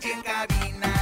[0.00, 0.97] H en cabina.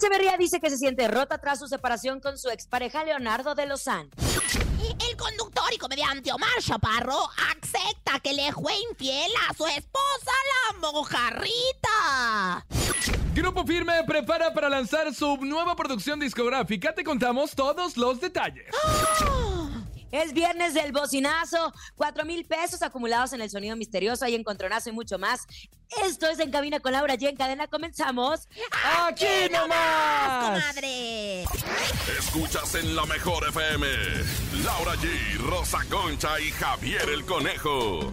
[0.00, 4.08] Echeverría dice que se siente rota tras su separación con su expareja Leonardo de Lozán.
[4.98, 10.32] El conductor y comediante Omar Chaparro acepta que le fue infiel a su esposa,
[10.72, 12.66] la mojarrita.
[13.34, 16.94] Grupo Firme prepara para lanzar su nueva producción discográfica.
[16.94, 18.74] Te contamos todos los detalles.
[20.12, 24.92] Es viernes del bocinazo, cuatro mil pesos acumulados en el sonido misterioso, hay encontronazo y
[24.92, 25.46] mucho más.
[26.04, 27.28] Esto es En Cabina con Laura G.
[27.28, 28.48] En cadena comenzamos.
[29.06, 30.44] ¡Aquí nomás!
[30.44, 31.42] Comadre.
[32.18, 33.86] Escuchas en la mejor FM.
[34.64, 38.12] Laura G, Rosa Concha y Javier el Conejo.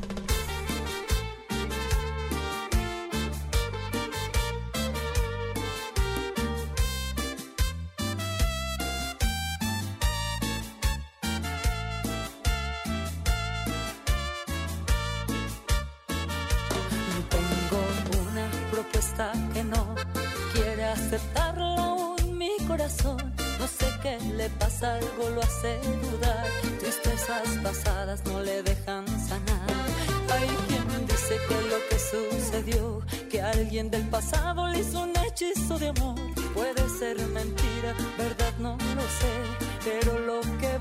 [21.07, 23.17] Quiere aceptarla aún mi corazón.
[23.59, 26.45] No sé qué le pasa, algo lo hace dudar.
[26.79, 29.67] Tristezas pasadas no le dejan sanar.
[30.31, 35.79] Hay quien dice que lo que sucedió, que alguien del pasado le hizo un hechizo
[35.79, 36.15] de amor.
[36.53, 39.33] Puede ser mentira, verdad no lo sé,
[39.83, 40.77] pero lo que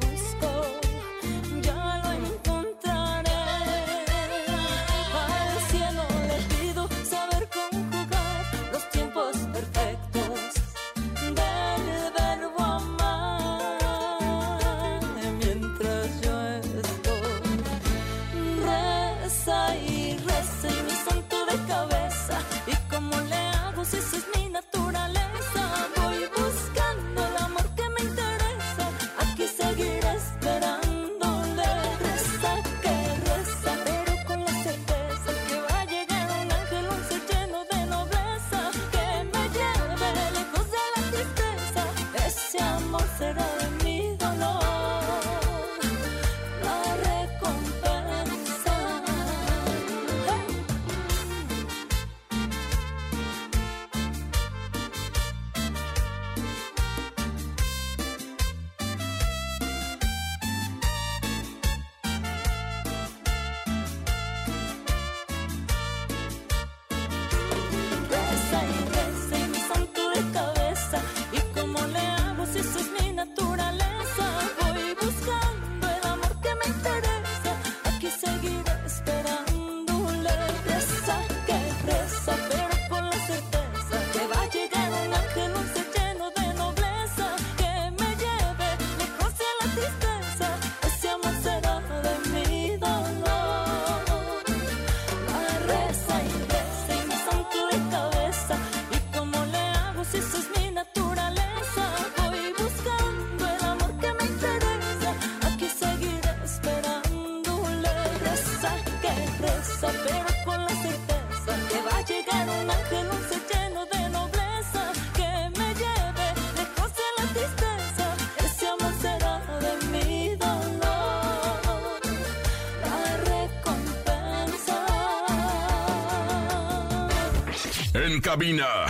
[128.06, 128.87] En cabina,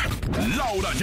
[0.59, 1.01] Laura G.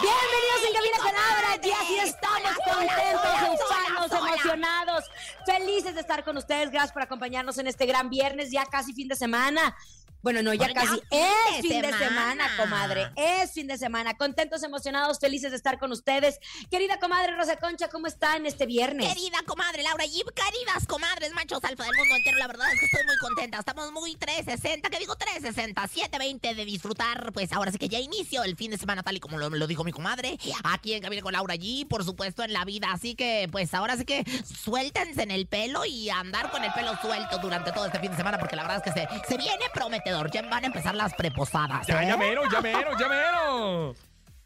[0.00, 1.70] Bienvenidos en Cabina con Laura G.
[1.78, 5.04] Aquí estamos contentos, ufanos, emocionados,
[5.44, 6.70] felices de estar con ustedes.
[6.70, 9.76] Gracias por acompañarnos en este gran viernes, ya casi fin de semana.
[10.24, 11.02] Bueno, no, ya Bueno, casi.
[11.10, 12.56] Es fin de semana, semana.
[12.56, 13.10] comadre.
[13.14, 14.14] Es fin de semana.
[14.14, 16.40] Contentos, emocionados, felices de estar con ustedes.
[16.70, 19.06] Querida comadre Rosa Concha, ¿cómo está en este viernes?
[19.06, 22.86] Querida comadre Laura Yip, queridas comadres, machos alfa del mundo entero, la verdad es que
[22.86, 23.58] estoy muy contenta.
[23.58, 25.86] Estamos muy 360, ¿qué digo 360?
[25.88, 29.20] 720 de disfrutar, pues ahora sí que ya inicio el fin de semana tal y
[29.20, 30.38] como lo, lo dijo mi comadre.
[30.62, 32.88] Aquí en Cabina con Laura G, por supuesto en la vida.
[32.92, 36.96] Así que pues ahora sí que suéltense en el pelo y andar con el pelo
[37.02, 39.66] suelto durante todo este fin de semana porque la verdad es que se, se viene
[39.74, 40.13] prometedor.
[40.30, 41.86] Ya van a empezar las preposadas.
[41.86, 42.06] Ya, ¿eh?
[42.08, 43.94] ya mero, ya mero, ya mero.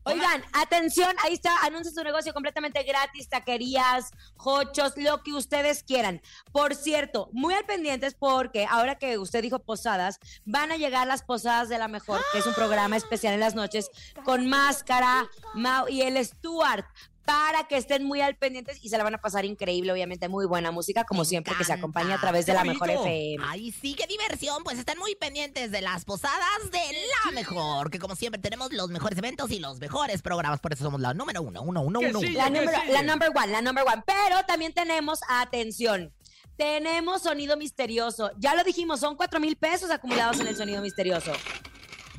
[0.07, 6.21] Oigan, atención, ahí está, anuncia su negocio completamente gratis, taquerías, hochos, lo que ustedes quieran.
[6.53, 11.23] Por cierto, muy al pendientes porque ahora que usted dijo posadas, van a llegar las
[11.23, 13.89] posadas de la mejor, que es un programa especial en las noches
[14.23, 16.85] con máscara, Mau y el Stuart.
[17.27, 20.45] Para que estén muy al pendientes y se la van a pasar increíble, obviamente, muy
[20.45, 22.89] buena música, como Me siempre, que se acompaña a través de la mejor.
[22.89, 23.43] FM.
[23.45, 24.63] Ay, sí, qué diversión.
[24.63, 26.79] Pues están muy pendientes de las posadas de
[27.25, 27.91] la mejor.
[27.91, 30.61] Que como siempre tenemos los mejores eventos y los mejores programas.
[30.61, 32.19] Por eso somos la número uno, uno, uno, uno.
[32.21, 32.29] sí.
[32.29, 34.03] La, ¿Qué número, la number one, la number one.
[34.05, 36.13] Pero también tenemos, atención,
[36.55, 38.31] tenemos sonido misterioso.
[38.37, 41.33] Ya lo dijimos, son cuatro mil pesos acumulados en el sonido misterioso.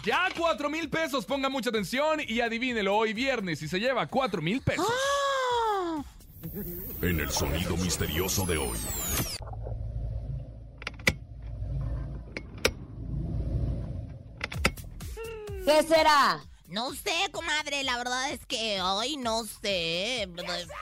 [0.04, 4.40] Ya cuatro mil pesos, ponga mucha atención y adivínelo hoy viernes y se lleva cuatro
[4.40, 4.86] mil pesos.
[7.02, 8.78] En el sonido misterioso de hoy.
[15.64, 16.40] ¿Qué será?
[16.68, 20.28] No sé, comadre, la verdad es que hoy no sé.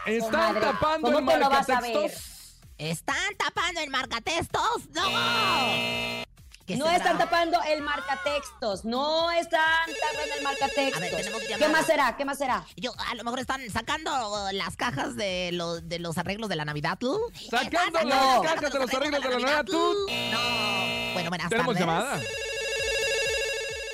[0.05, 2.61] Están Comadre, tapando ¿cómo el te lo vas a marcatextos.
[2.79, 4.91] ¿Están tapando el marcatextos?
[4.93, 6.26] ¡No!
[6.67, 10.97] ¿Qué No están tapando el marcatextos, no están tapando el marcatextos.
[10.97, 12.17] A ver, tenemos ¿Qué más será?
[12.17, 12.65] ¿Qué más será?
[12.77, 14.11] Yo, a lo mejor están sacando
[14.53, 16.99] las cajas de, lo- de los arreglos de la Navidad.
[16.99, 17.21] ¿tú?
[17.49, 19.95] Sacando Están las sacando cajas de los arreglos de la Navidad, ¿tú?
[20.33, 21.13] No.
[21.15, 21.81] Bueno, buenas Tenemos tardes.
[21.81, 22.21] llamada.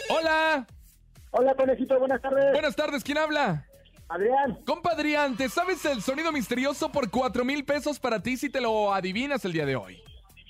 [0.08, 0.66] Hola,
[1.30, 2.52] Hola, conejito, buenas tardes.
[2.52, 3.66] buenas tardes, ¿quién habla?
[4.08, 8.60] Adrián, Compadre, ¿te sabes el sonido misterioso por cuatro mil pesos para ti si te
[8.60, 10.02] lo adivinas el día de hoy?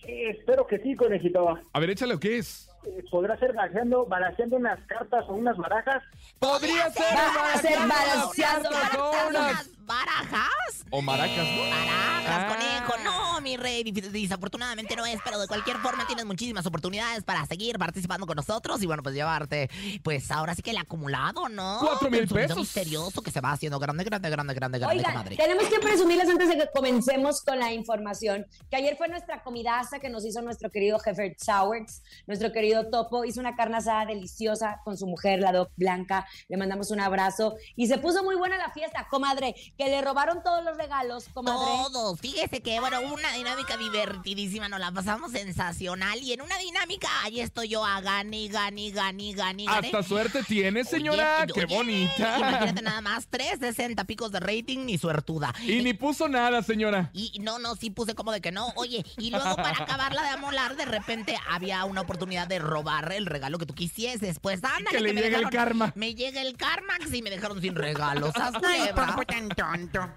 [0.07, 1.59] Eh, espero que sí, conejito.
[1.73, 2.69] A ver, échale, ¿qué es?
[2.85, 6.03] Eh, ¿Podrá ser barajeando, barajeando unas cartas o unas barajas?
[6.39, 10.85] Podría ser Va a ser balanceando cartas o ¿Unas unas- barajas?
[10.91, 11.63] O maracas, ¿no?
[11.63, 12.47] Barajas, Ah.
[12.49, 12.93] conejo.
[13.05, 17.79] No, mi rey, desafortunadamente no es, pero de cualquier forma tienes muchísimas oportunidades para seguir
[17.79, 19.69] participando con nosotros y bueno, pues llevarte,
[20.03, 21.79] pues ahora sí que el acumulado, ¿no?
[21.81, 22.57] Cuatro mil pesos.
[22.57, 25.37] misterioso que se va haciendo grande, grande, grande, grande, grande, Oigan, comadre.
[25.37, 29.99] tenemos que presumirles antes de que comencemos con la información, que ayer fue nuestra comidaza
[29.99, 34.81] que nos hizo nuestro querido jefe Sowards, nuestro querido Topo, hizo una carne asada deliciosa
[34.85, 38.57] con su mujer, la Doc Blanca, le mandamos un abrazo y se puso muy buena
[38.59, 41.59] la fiesta, comadre, que le robaron todos los regalos, comadre.
[41.59, 42.21] Todos.
[42.21, 46.21] Fíjese que, bueno, una dinámica divertidísima, nos la pasamos sensacional.
[46.21, 49.67] Y en una dinámica, ahí estoy yo a gane, gane, gane, gane.
[49.69, 51.43] Hasta suerte tiene, señora.
[51.43, 52.39] Oye, Qué oye, bonita.
[52.39, 55.53] Imagínate nada más, 360 picos de rating, ni suertuda.
[55.63, 57.11] Y ni puso nada, señora.
[57.13, 58.73] Y no, no, sí puse como de que no.
[58.77, 63.27] Oye, y luego para acabarla de amolar, de repente había una oportunidad de robar el
[63.27, 64.39] regalo que tú quisieses.
[64.39, 65.93] Pues ándale, que le me llegue el karma.
[65.97, 68.33] Me llega el karma y me dejaron sin regalos.
[68.37, 68.55] Haz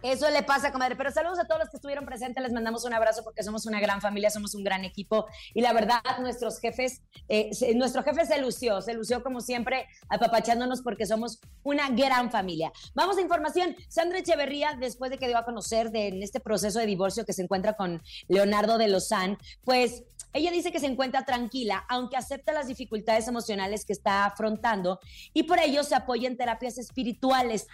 [0.01, 0.95] Eso le pasa, comadre.
[0.95, 2.41] Pero saludos a todos los que estuvieron presentes.
[2.43, 5.25] Les mandamos un abrazo porque somos una gran familia, somos un gran equipo.
[5.53, 10.81] Y la verdad, nuestros jefes, eh, nuestro jefe se lució, se lució como siempre, apapachándonos
[10.81, 12.71] porque somos una gran familia.
[12.93, 13.75] Vamos a información.
[13.89, 17.33] Sandra Echeverría, después de que dio a conocer de, en este proceso de divorcio que
[17.33, 20.03] se encuentra con Leonardo de Lozán, pues
[20.35, 24.99] ella dice que se encuentra tranquila, aunque acepta las dificultades emocionales que está afrontando
[25.33, 27.67] y por ello se apoya en terapias espirituales.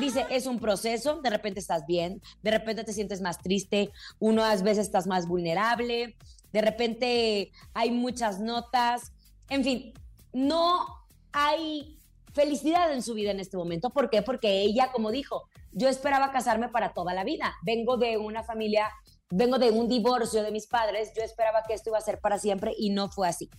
[0.00, 4.62] Dice, es un proceso, de repente estás bien, de repente te sientes más triste, unas
[4.62, 6.16] veces estás más vulnerable,
[6.52, 9.12] de repente hay muchas notas,
[9.50, 9.92] en fin,
[10.32, 10.86] no
[11.32, 12.00] hay
[12.32, 13.90] felicidad en su vida en este momento.
[13.90, 14.22] ¿Por qué?
[14.22, 17.54] Porque ella, como dijo, yo esperaba casarme para toda la vida.
[17.62, 18.88] Vengo de una familia,
[19.30, 22.38] vengo de un divorcio de mis padres, yo esperaba que esto iba a ser para
[22.38, 23.50] siempre y no fue así.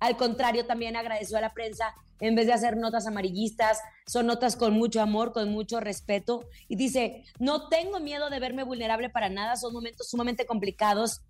[0.00, 4.56] Al contrario, también agradeció a la prensa, en vez de hacer notas amarillistas, son notas
[4.56, 6.44] con mucho amor, con mucho respeto.
[6.66, 11.20] Y dice, no tengo miedo de verme vulnerable para nada, son momentos sumamente complicados.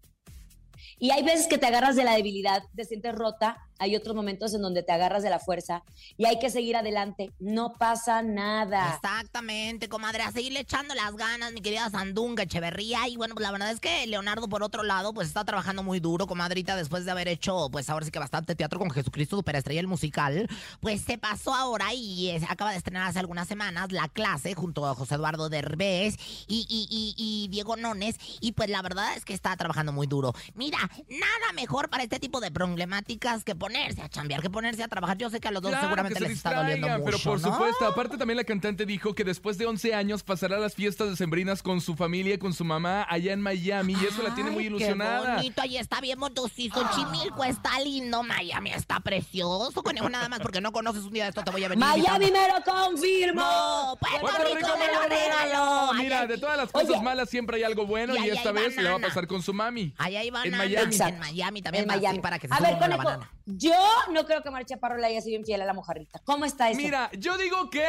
[0.98, 4.54] Y hay veces que te agarras de la debilidad, te sientes rota, hay otros momentos
[4.54, 5.82] en donde te agarras de la fuerza
[6.16, 8.94] y hay que seguir adelante, no pasa nada.
[8.94, 13.08] Exactamente, comadre, a seguirle echando las ganas, mi querida Sandunga Echeverría.
[13.08, 15.98] Y bueno, pues la verdad es que Leonardo, por otro lado, pues está trabajando muy
[15.98, 19.80] duro, comadrita, después de haber hecho, pues ahora sí que bastante teatro con Jesucristo Superestrella,
[19.80, 20.48] el musical.
[20.80, 24.94] Pues se pasó ahora y acaba de estrenar hace algunas semanas la clase junto a
[24.94, 28.16] José Eduardo Derbez y, y, y, Diego Nones.
[28.40, 30.34] Y pues la verdad es que está trabajando muy duro.
[30.54, 34.88] Mira, nada mejor para este tipo de problemáticas que ponerse a chambear, que ponerse a
[34.88, 35.16] trabajar.
[35.16, 37.18] Yo sé que a los dos Claro, seguramente les está doliendo distraigan, mucho.
[37.18, 37.52] Pero por ¿no?
[37.52, 41.62] supuesto, aparte también la cantante dijo que después de 11 años pasará las fiestas decembrinas
[41.62, 44.66] con su familia y con su mamá allá en Miami y eso la tiene muy
[44.66, 45.22] ilusionada.
[45.22, 46.82] Qué bonito, ahí está bien montosito.
[46.94, 49.82] Chimilco está lindo, Miami está precioso.
[49.82, 51.84] Conejo, nada más porque no conoces un día de esto, te voy a venir.
[51.84, 53.40] Miami me lo confirmo.
[53.40, 55.92] No, Puerto, Puerto Rico, Rico me lo regaló.
[55.94, 56.86] Mira, de todas las Oye.
[56.86, 59.54] cosas malas siempre hay algo bueno Y esta vez le va a pasar con su
[59.54, 59.94] mami.
[59.96, 60.58] Allá hay banana.
[60.58, 60.96] Miami.
[61.00, 61.82] En Miami también.
[61.84, 62.20] En Miami.
[62.20, 63.30] para que se a ver, Conejo, banana.
[63.62, 63.74] Yo
[64.12, 66.20] no creo que Mar Chaparro le haya sido infiel a la mojarrita.
[66.24, 66.80] ¿Cómo está eso?
[66.80, 67.86] Mira, yo digo que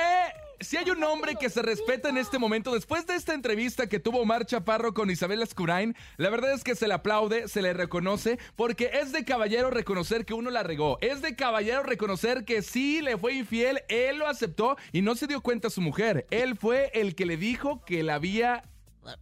[0.60, 4.00] si hay un hombre que se respeta en este momento, después de esta entrevista que
[4.00, 7.74] tuvo Omar Chaparro con Isabel Ascurain, la verdad es que se le aplaude, se le
[7.74, 10.98] reconoce, porque es de caballero reconocer que uno la regó.
[11.02, 15.28] Es de caballero reconocer que sí le fue infiel, él lo aceptó y no se
[15.28, 16.28] dio cuenta su mujer.
[16.32, 18.64] Él fue el que le dijo que la había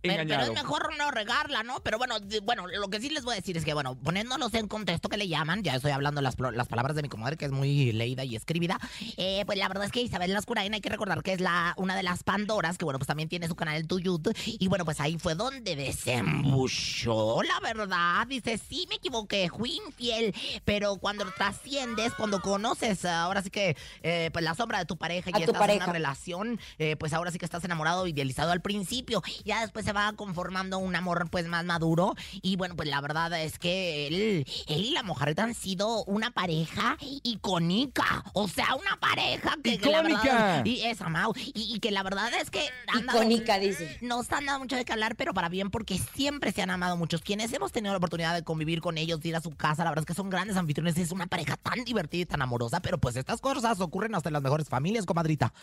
[0.02, 1.82] Pero, es mejor no regarla, ¿no?
[1.82, 4.68] Pero bueno, bueno, lo que sí les voy a decir es que, bueno, poniéndolos en
[4.68, 7.52] contexto que le llaman, ya estoy hablando las, las palabras de mi comadre, que es
[7.52, 8.80] muy leída y escribida,
[9.18, 11.96] eh, pues la verdad es que Isabel Lascurain hay que recordar que es la una
[11.96, 14.86] de las Pandoras, que bueno, pues también tiene su canal en tu YouTube, y bueno,
[14.86, 18.28] pues ahí fue donde desembuchó, la verdad.
[18.28, 20.34] Dice, sí, me equivoqué, fui infiel,
[20.66, 25.30] pero cuando trasciendes, cuando conoces, ahora sí que, eh, pues la sombra de tu pareja
[25.30, 28.52] y A tu estás en una relación, eh, pues ahora sí que estás enamorado, idealizado
[28.52, 29.22] al principio.
[29.46, 32.14] Ya después se va conformando un amor pues más maduro.
[32.42, 36.32] Y bueno, pues la verdad es que él, él y la mojareta han sido una
[36.32, 38.26] pareja icónica.
[38.34, 41.34] O sea, una pareja que, que la verdad- y esa, Mau.
[41.38, 43.98] Y, y que la verdad es que han dado- Icónica, dice.
[44.02, 46.98] nos han dado mucho de qué hablar, pero para bien, porque siempre se han amado
[46.98, 47.22] muchos.
[47.22, 49.92] Quienes hemos tenido la oportunidad de convivir con ellos, de ir a su casa, la
[49.92, 50.98] verdad es que son grandes anfitriones.
[50.98, 54.34] Es una pareja tan divertida y tan amorosa, pero pues estas cosas ocurren hasta en
[54.34, 55.54] las mejores familias, comadrita.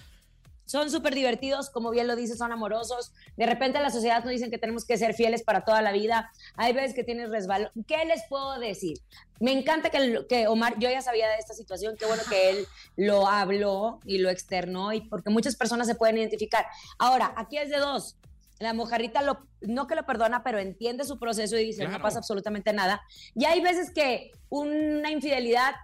[0.69, 3.15] Son súper divertidos, como bien lo dices, son amorosos.
[3.39, 5.93] De repente en la sociedad nos dicen que tenemos que ser fieles para toda la
[5.93, 6.31] vida.
[6.57, 7.71] Hay veces que tienes resbalón.
[7.87, 8.99] ¿Qué les puedo decir?
[9.41, 12.67] Me encanta que, que Omar, yo ya sabía de esta situación, qué bueno que él
[12.97, 16.67] lo habló y lo externó, y porque muchas personas se pueden identificar.
[16.99, 18.19] Ahora, aquí es de dos.
[18.59, 22.19] La mojarrita lo, no que lo perdona, pero entiende su proceso y dice, no pasa
[22.19, 23.01] absolutamente nada.
[23.35, 25.77] Y hay veces que una infidelidad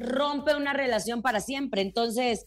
[0.00, 1.82] rompe una relación para siempre.
[1.82, 2.46] Entonces,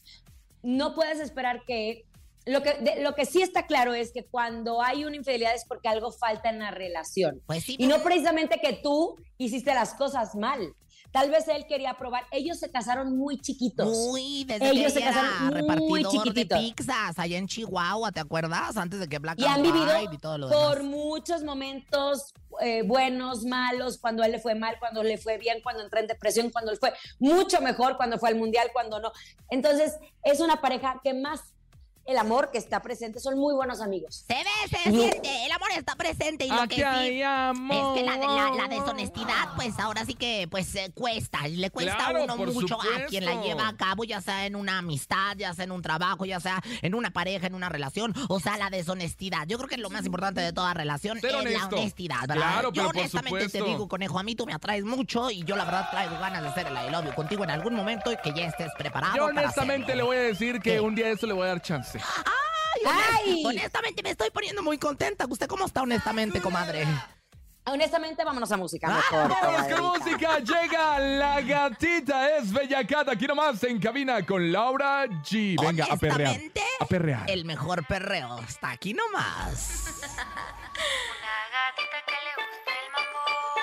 [0.64, 2.06] no puedes esperar que...
[2.46, 5.64] Lo que, de- lo que sí está claro es que cuando hay una infidelidad es
[5.66, 7.42] porque algo falta en la relación.
[7.46, 10.74] Pues sí, Y no precisamente que tú hiciste las cosas mal.
[11.14, 12.26] Tal vez él quería probar.
[12.32, 13.88] Ellos se casaron muy chiquitos.
[13.88, 16.60] Muy, desde Ellos que se casaron era muy repartidor de chiquititos.
[16.60, 18.76] pizzas allá en Chihuahua, ¿te acuerdas?
[18.78, 20.92] Antes de que Black y han vivido y todo lo por demás.
[20.92, 25.84] muchos momentos eh, buenos, malos, cuando él le fue mal, cuando le fue bien, cuando
[25.84, 29.12] entró en depresión, cuando le fue mucho mejor, cuando fue al mundial, cuando no.
[29.52, 29.94] Entonces,
[30.24, 31.53] es una pareja que más
[32.06, 34.26] el amor que está presente son muy buenos amigos.
[34.28, 38.04] Se ve, se siente, el amor está presente y lo Aquí que sí es que
[38.04, 42.20] la, la- la deshonestidad, pues ahora sí que pues eh, cuesta, y le cuesta Claro,
[42.20, 45.54] a uno mucho a quien la lleva a cabo, ya sea en una amistad, ya
[45.54, 48.70] sea en un trabajo, ya sea en una pareja, en una relación, o sea, la
[48.70, 49.48] deshonestidad.
[49.48, 52.36] Yo creo que lo más importante de toda relación Ser es la honestidad, ¿verdad?
[52.36, 55.44] Claro, yo pero por honestamente te digo, conejo, a mí tú me atraes mucho y
[55.44, 58.12] yo la verdad traigo ganas de hacer el I love you contigo en algún momento
[58.12, 59.16] y que ya estés preparado.
[59.16, 60.80] Yo honestamente le voy a decir que ¿Qué?
[60.82, 61.93] un día de eso le voy a dar chance.
[62.86, 63.44] ¡Ay!
[63.46, 65.26] Honestamente me estoy poniendo muy contenta.
[65.30, 66.86] ¿Usted cómo está honestamente, comadre?
[67.66, 68.88] Honestamente, vámonos a música.
[68.90, 74.52] Ah, mejor, Vámonos con música, llega la gatita, es Bellacata, aquí nomás en cabina con
[74.52, 75.56] Laura G.
[75.62, 76.20] Venga, a perrear.
[76.32, 77.30] Honestamente, A perrear.
[77.32, 80.02] El mejor perreo está aquí nomás.
[80.04, 83.63] Una gatita que le gusta el mambo.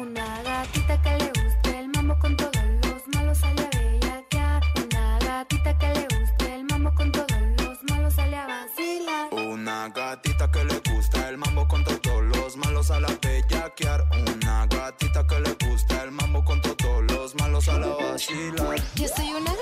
[0.00, 4.62] Una gatita que le gusta el mambo con todos los malos sale a bellaquear.
[4.82, 9.28] Una gatita que le gusta el mambo con todos los malos sale a vacilar.
[9.32, 14.08] Una gatita que le gusta el mambo con todos los malos a la bellaquear.
[14.34, 18.76] Una gatita que le gusta el mambo con todos los malos a la vacilar.
[18.94, 19.52] Yo soy una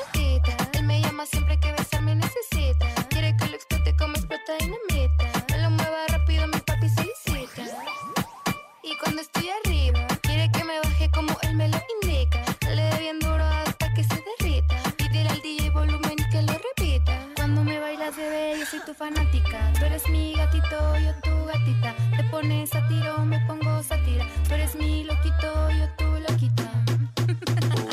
[20.68, 21.94] gatito, yo tu gatita.
[22.16, 24.26] Te pones a tiro, me pongo sátira.
[24.46, 26.70] Tú eres mi loquito, yo tu loquita.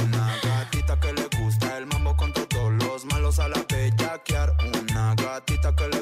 [0.04, 4.56] Una gatita que le gusta el mambo con todos los malos a la bellaquear.
[4.92, 5.95] Una gatita que le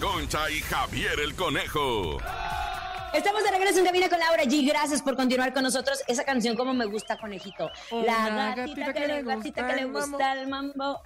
[0.00, 2.18] Concha y Javier el Conejo.
[3.14, 4.66] Estamos de regreso en cabina con Laura G.
[4.66, 6.02] Gracias por continuar con nosotros.
[6.08, 7.70] Esa canción como me gusta, conejito.
[7.92, 11.00] La gatita, que, le, gatita que le gusta el mambo.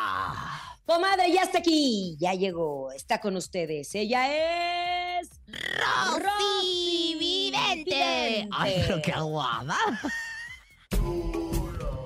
[0.87, 2.17] Comadre, ya está aquí.
[2.19, 2.93] Ya llegó.
[2.93, 3.95] Está con ustedes.
[3.95, 5.31] Ella es.
[5.47, 7.85] Rosy Rosy Vidente.
[7.85, 8.49] Vidente.
[8.53, 9.77] Ay, pero qué aguada.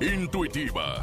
[0.01, 1.03] Intuitiva,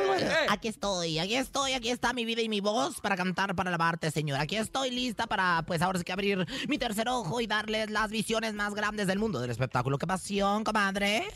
[0.21, 0.45] Eh.
[0.49, 4.11] Aquí estoy, aquí estoy, aquí está mi vida y mi voz para cantar, para alabarte,
[4.11, 4.39] Señor.
[4.39, 8.09] Aquí estoy lista para, pues ahora sí que abrir mi tercer ojo y darles las
[8.11, 9.97] visiones más grandes del mundo del espectáculo.
[9.97, 11.27] ¡Qué pasión, comadre!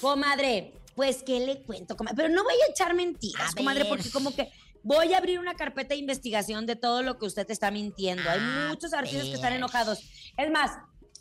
[0.00, 2.16] Comadre, pues, ¿qué le cuento, comadre?
[2.16, 3.88] Pero no voy a echar mentiras, A comadre, ver.
[3.88, 4.50] porque como que
[4.82, 8.28] voy a abrir una carpeta de investigación de todo lo que usted te está mintiendo.
[8.30, 9.58] Hay A muchos artistas que están ver.
[9.58, 10.00] enojados.
[10.36, 10.70] Es más,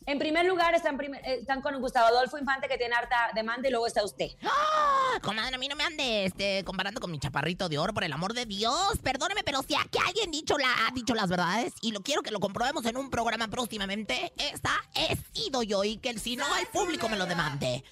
[0.07, 4.05] en primer lugar están, con Gustavo Adolfo Infante, que tiene harta demanda, y luego está
[4.05, 4.29] usted.
[4.41, 5.19] ¡Ah!
[5.21, 8.13] Comadre, a mí no me ande este, comparando con mi chaparrito de oro, por el
[8.13, 8.97] amor de Dios.
[9.03, 12.39] Perdóneme, pero si aquí alguien dicho ha dicho las verdades y lo quiero que lo
[12.39, 17.09] comprobemos en un programa próximamente, esta he sido yo y que si no, el público
[17.09, 17.83] me lo demande.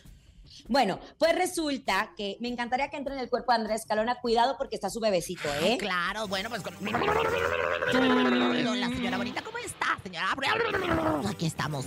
[0.68, 4.16] Bueno, pues resulta que me encantaría que entre en el cuerpo de Andrés Calona.
[4.16, 5.78] Cuidado porque está su bebecito, ¿eh?
[5.80, 6.74] Claro, bueno, pues con...
[6.76, 10.30] Hola, señora bonita, ¿cómo está, señora?
[11.30, 11.86] Aquí estamos.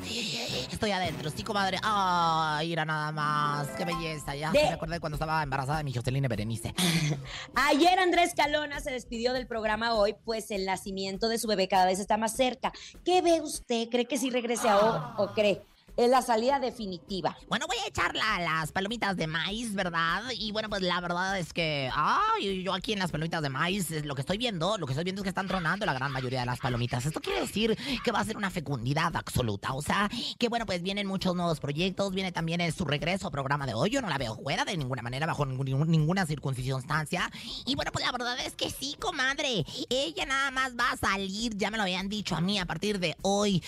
[0.70, 1.78] Estoy adentro, sí, comadre.
[1.82, 3.66] Ay, era nada más.
[3.76, 4.36] Qué belleza.
[4.36, 6.72] Ya De- me acordé cuando estaba embarazada de mi Jocelyn Berenice.
[7.54, 11.86] Ayer Andrés Calona se despidió del programa hoy, pues el nacimiento de su bebé cada
[11.86, 12.72] vez está más cerca.
[13.04, 13.88] ¿Qué ve usted?
[13.90, 15.62] ¿Cree que sí regrese a o, o cree?
[15.98, 17.37] Es la salida definitiva.
[17.48, 20.22] Bueno, voy a echar la- las palomitas de maíz, ¿verdad?
[20.32, 23.90] Y bueno, pues la verdad es que, ay, yo aquí en las palomitas de maíz,
[24.04, 26.38] lo que estoy viendo, lo que estoy viendo es que están tronando la gran mayoría
[26.38, 27.04] de las palomitas.
[27.04, 29.74] Esto quiere decir que va a ser una fecundidad absoluta.
[29.74, 30.08] O sea,
[30.38, 33.90] que bueno, pues vienen muchos nuevos proyectos, viene también su regreso programa de hoy.
[33.90, 37.28] Yo no la veo fuera de ninguna manera, bajo ninguna circunstancia.
[37.66, 39.64] Y bueno, pues la verdad es que sí, comadre.
[39.90, 43.00] Ella nada más va a salir, ya me lo habían dicho a mí, a partir
[43.00, 43.61] de hoy,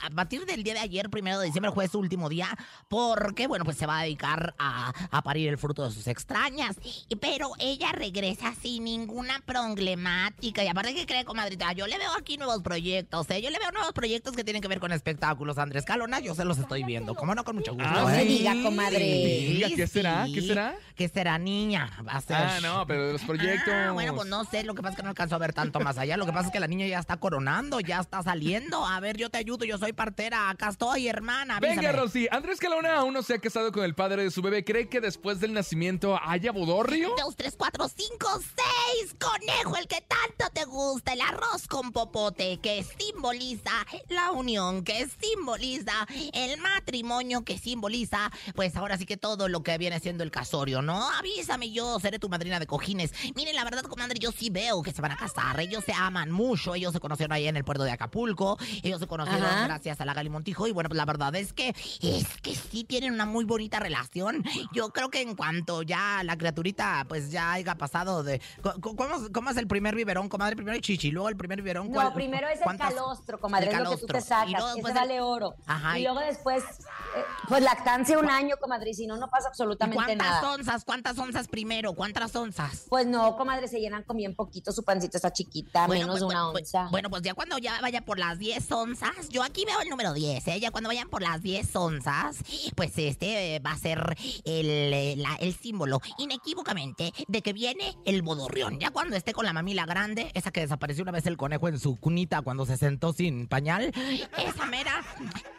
[0.00, 2.48] a partir del día de ayer, primero de diciembre, fue su último día,
[2.88, 6.76] porque, bueno, pues se va a dedicar a, a parir el fruto de sus extrañas.
[7.20, 10.64] Pero ella regresa sin ninguna problemática.
[10.64, 11.72] Y aparte, ¿qué cree, comadrita?
[11.72, 13.40] Yo le veo aquí nuevos proyectos, ¿eh?
[13.42, 15.58] Yo le veo nuevos proyectos que tienen que ver con espectáculos.
[15.58, 17.14] Andrés Calona, yo se los estoy viendo.
[17.14, 17.44] ¿Cómo no?
[17.44, 17.88] Con mucho gusto.
[17.90, 18.28] No Ah, se sí.
[18.28, 19.72] diga, comadre.
[19.76, 20.26] ¿qué será?
[20.32, 20.74] ¿Qué será?
[20.96, 21.90] ¿Qué será, niña?
[22.06, 22.36] Va a ser...
[22.36, 23.72] Ah, no, pero de los proyectos.
[23.72, 25.80] Ah, bueno, pues no sé, lo que pasa es que no alcanzo a ver tanto
[25.80, 26.16] más allá.
[26.16, 28.84] Lo que pasa es que la niña ya está coronando, ya está saliendo.
[28.86, 30.50] A ver, yo te ayudo, yo soy partera.
[30.50, 31.51] Acá estoy, hermana.
[31.60, 31.92] Venga, avísame.
[31.98, 32.28] Rosy.
[32.30, 34.64] Andrés Calona aún no se ha casado con el padre de su bebé.
[34.64, 37.14] ¿Cree que después del nacimiento haya bodorrio?
[37.18, 39.14] Dos, tres, cuatro, cinco, seis.
[39.18, 41.12] Conejo, el que tanto te gusta.
[41.12, 43.72] El arroz con popote que simboliza
[44.08, 49.76] la unión, que simboliza el matrimonio, que simboliza, pues ahora sí que todo lo que
[49.78, 51.10] viene siendo el casorio, ¿no?
[51.18, 53.12] Avísame, yo seré tu madrina de cojines.
[53.34, 55.58] Miren, la verdad, comadre, yo sí veo que se van a casar.
[55.60, 56.74] Ellos se aman mucho.
[56.74, 58.58] Ellos se conocieron ahí en el puerto de Acapulco.
[58.82, 59.64] Ellos se conocieron Ajá.
[59.64, 60.66] gracias a la Gali Montijo.
[60.66, 61.70] Y bueno, pues la verdad es que
[62.02, 64.44] es que sí tienen una muy bonita relación.
[64.72, 68.40] Yo creo que en cuanto ya la criaturita, pues ya haya pasado de.
[68.80, 68.96] ¿Cómo,
[69.32, 70.56] cómo es el primer biberón, comadre?
[70.56, 71.88] Primero el chichi, luego el primer biberón.
[71.88, 74.26] No, ¿cuál- primero es el cuántas- calostro, comadre, el es lo que tú te calostro.
[74.46, 74.76] Y sacas.
[74.86, 75.54] luego el- oro.
[75.66, 79.48] Ajá, y luego después, eh, pues lactancia un año, comadre, y si no, no pasa
[79.48, 80.52] absolutamente ¿Cuántas nada.
[80.52, 80.84] onzas?
[80.84, 81.94] ¿Cuántas onzas primero?
[81.94, 82.86] ¿Cuántas onzas?
[82.88, 86.50] Pues no, comadre, se llenan con bien poquito, su pancita está chiquita, menos pues, una
[86.52, 86.88] pues, onza.
[86.90, 90.12] Bueno, pues ya cuando ya vaya por las 10 onzas, yo aquí veo el número
[90.12, 90.60] 10, ¿eh?
[90.60, 92.38] Ya cuando vayan por las 10 onzas,
[92.74, 98.22] pues este eh, va a ser el, eh, el símbolo inequívocamente de que viene el
[98.22, 98.78] bodorrión.
[98.78, 101.78] Ya cuando esté con la mamila grande, esa que desapareció una vez el conejo en
[101.78, 103.92] su cunita cuando se sentó sin pañal,
[104.38, 105.04] esa mera,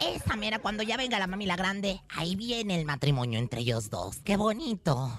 [0.00, 4.18] esa mera, cuando ya venga la mamila grande, ahí viene el matrimonio entre ellos dos.
[4.24, 5.12] ¡Qué bonito!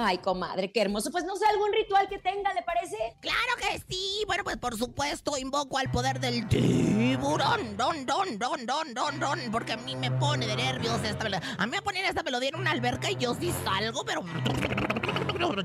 [0.00, 1.10] Ay, comadre, qué hermoso.
[1.10, 2.96] Pues no sé, algún ritual que tenga, ¿le parece?
[3.18, 4.22] Claro que sí.
[4.28, 7.76] Bueno, pues por supuesto invoco al poder del tiburón.
[7.76, 9.40] Don, don, don, don, don, don.
[9.50, 11.56] Porque a mí me pone de nervios esta melodía.
[11.58, 14.22] A mí me ponen esta melodía en una alberca y yo sí salgo, pero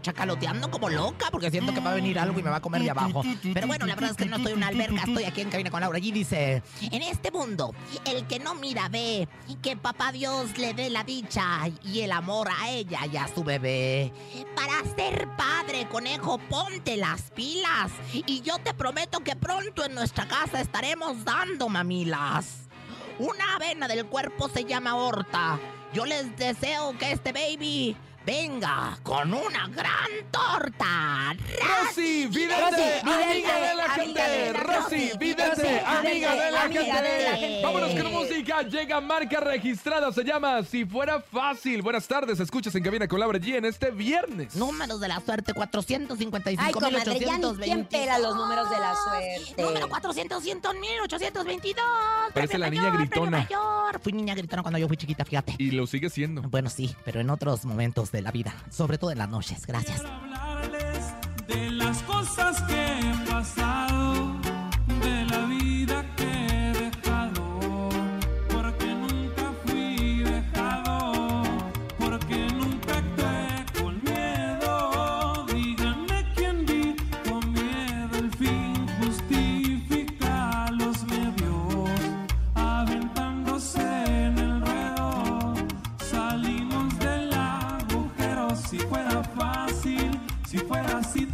[0.01, 2.81] chacaloteando como loca porque siento que va a venir algo y me va a comer
[2.83, 3.23] de abajo.
[3.53, 5.71] Pero bueno, la verdad es que no estoy en una alberca, estoy aquí en cabina
[5.71, 5.97] con Laura.
[5.97, 7.73] Allí dice, en este mundo,
[8.05, 9.27] el que no mira ve
[9.61, 13.43] que papá Dios le dé la dicha y el amor a ella y a su
[13.43, 14.11] bebé.
[14.55, 17.91] Para ser padre, conejo, ponte las pilas.
[18.13, 22.67] Y yo te prometo que pronto en nuestra casa estaremos dando mamilas.
[23.19, 25.59] Una vena del cuerpo se llama horta.
[25.93, 31.35] Yo les deseo que este baby venga con una gran torta.
[31.59, 34.53] Rosy, vidente, amiga de la gente.
[34.53, 37.61] Rosy, vidente, amiga de la gente.
[37.63, 38.61] Vámonos con música.
[38.63, 40.11] Llega marca registrada.
[40.11, 41.81] Se llama Si Fuera Fácil.
[41.81, 42.39] Buenas tardes.
[42.39, 44.55] Escuchas en cabina con Laura G en este viernes.
[44.55, 48.95] Números de la suerte, 455 Ay, comadre, ya ni quién pela los números de la
[48.95, 49.61] suerte.
[49.61, 51.85] Número 400, 100, 1822.
[52.33, 53.39] Parece la niña gritona.
[53.49, 53.99] mayor.
[54.01, 55.55] Fui niña gritona cuando yo fui chiquita, fíjate.
[55.57, 56.41] Y lo sigue siendo.
[56.43, 59.65] Bueno, sí, pero en otros momentos de la vida, sobre todo en las noches.
[59.65, 60.01] Gracias.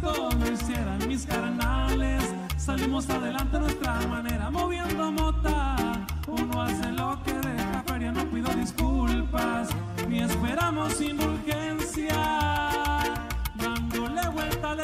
[0.00, 2.22] Todo lo hicieran mis carnales.
[2.56, 5.76] Salimos adelante a nuestra manera, moviendo mota.
[6.26, 9.68] Uno hace lo que deja feria, no pido disculpas,
[10.08, 12.14] ni esperamos indulgencia.
[13.56, 14.82] Dándole vuelta a la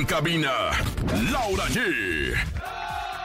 [0.00, 0.70] En cabina,
[1.30, 2.32] Laura G.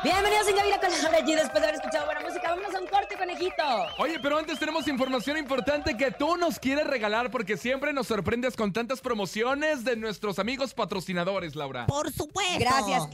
[0.03, 1.35] Bienvenidos en Cabina con Laura G.
[1.38, 3.63] Después de haber escuchado buena música, vámonos a un corte, conejito.
[3.97, 8.57] Oye, pero antes tenemos información importante que tú nos quieres regalar porque siempre nos sorprendes
[8.57, 11.85] con tantas promociones de nuestros amigos patrocinadores, Laura.
[11.85, 12.59] Por supuesto.
[12.59, 13.07] Gracias.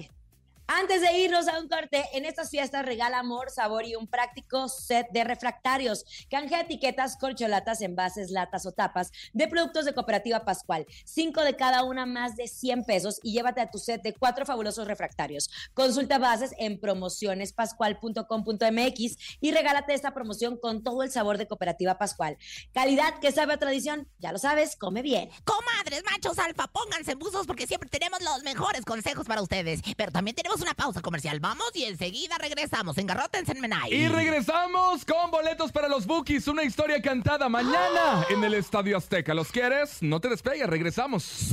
[0.73, 4.69] Antes de irnos a un corte, en estas fiestas regala amor, sabor y un práctico
[4.69, 6.05] set de refractarios.
[6.29, 10.85] Canje etiquetas, corcholatas, envases, latas o tapas de productos de Cooperativa Pascual.
[11.03, 14.45] Cinco de cada una, más de 100 pesos y llévate a tu set de cuatro
[14.45, 15.49] fabulosos refractarios.
[15.73, 22.37] Consulta bases en promocionespascual.com.mx y regálate esta promoción con todo el sabor de Cooperativa Pascual.
[22.71, 25.29] Calidad que sabe a tradición, ya lo sabes, come bien.
[25.43, 29.81] Comadres, machos alfa, pónganse buzos porque siempre tenemos los mejores consejos para ustedes.
[29.97, 31.39] Pero también tenemos una pausa comercial.
[31.39, 32.97] Vamos y enseguida regresamos.
[32.97, 33.93] Engarrótense en Menai.
[33.93, 39.33] Y regresamos con boletos para los Bookies, una historia cantada mañana en el Estadio Azteca.
[39.33, 40.01] ¿Los quieres?
[40.01, 41.51] No te despegues, regresamos.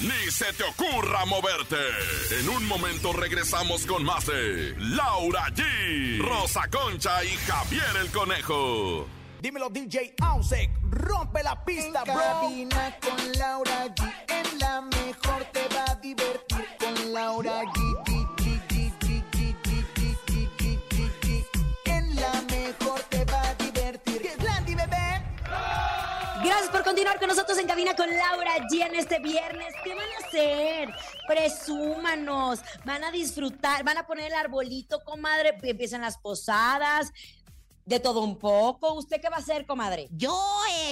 [0.00, 1.76] Ni se te ocurra moverte.
[2.40, 9.06] En un momento regresamos con más de Laura G, Rosa Concha y Javier el Conejo.
[9.40, 12.14] Dímelo DJ Ausek, rompe la pista, bro.
[12.14, 16.43] Cabina con Laura G, en la mejor te va a divertir
[17.14, 17.78] Laura G,
[22.16, 24.32] la mejor te va a divertir.
[26.42, 29.72] Gracias por continuar con nosotros en cabina con Laura G en este viernes.
[29.84, 30.92] ¿Qué van a hacer?
[31.28, 37.12] Presúmanos, van a disfrutar, van a poner el arbolito, comadre, empiezan las posadas,
[37.86, 38.94] de todo un poco.
[38.94, 40.08] ¿Usted qué va a hacer, comadre?
[40.10, 40.34] Yo,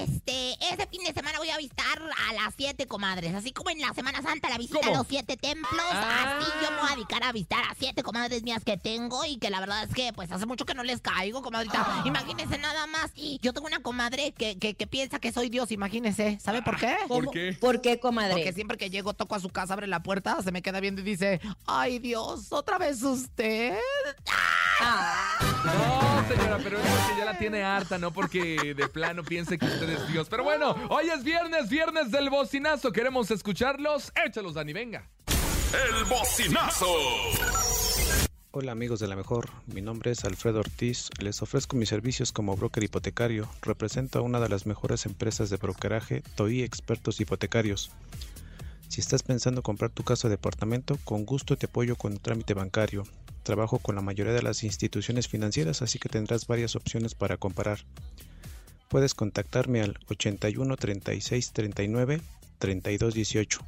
[0.01, 3.35] este, este fin de semana voy a visitar a las siete comadres.
[3.35, 4.97] Así como en la Semana Santa la visita ¿Cómo?
[4.97, 5.87] a los siete templos.
[5.91, 6.39] Ah.
[6.39, 9.25] Así yo me voy a dedicar a visitar a siete comadres mías que tengo.
[9.25, 11.83] Y que la verdad es que, pues, hace mucho que no les caigo, comadrita.
[11.83, 12.03] Ah.
[12.05, 13.11] Imagínense nada más.
[13.41, 16.39] Yo tengo una comadre que, que, que piensa que soy Dios, imagínense.
[16.41, 16.95] ¿Sabe por qué?
[17.09, 17.57] ¿Por qué?
[17.59, 18.35] ¿Por qué, comadre?
[18.35, 21.01] Porque siempre que llego, toco a su casa, abre la puerta, se me queda viendo
[21.01, 23.79] y dice, ay Dios, otra vez usted.
[24.81, 25.39] Ah.
[25.65, 29.67] No, señora, pero es porque ya la tiene harta, no porque de plano piense que
[29.67, 30.29] usted es Dios.
[30.29, 32.93] Pero bueno, hoy es viernes, viernes del bocinazo.
[32.93, 34.13] Queremos escucharlos.
[34.27, 35.09] Échalos, Dani, venga.
[35.73, 36.87] El bocinazo.
[38.55, 42.55] Hola amigos de la mejor, mi nombre es Alfredo Ortiz, les ofrezco mis servicios como
[42.55, 47.93] broker hipotecario, represento a una de las mejores empresas de brokeraje, TOI Expertos Hipotecarios.
[48.89, 52.53] Si estás pensando comprar tu casa o departamento, con gusto te apoyo con el trámite
[52.53, 53.05] bancario.
[53.43, 57.81] Trabajo con la mayoría de las instituciones financieras, así que tendrás varias opciones para comparar.
[58.89, 62.21] Puedes contactarme al 81 36 39
[62.59, 63.61] 32 18.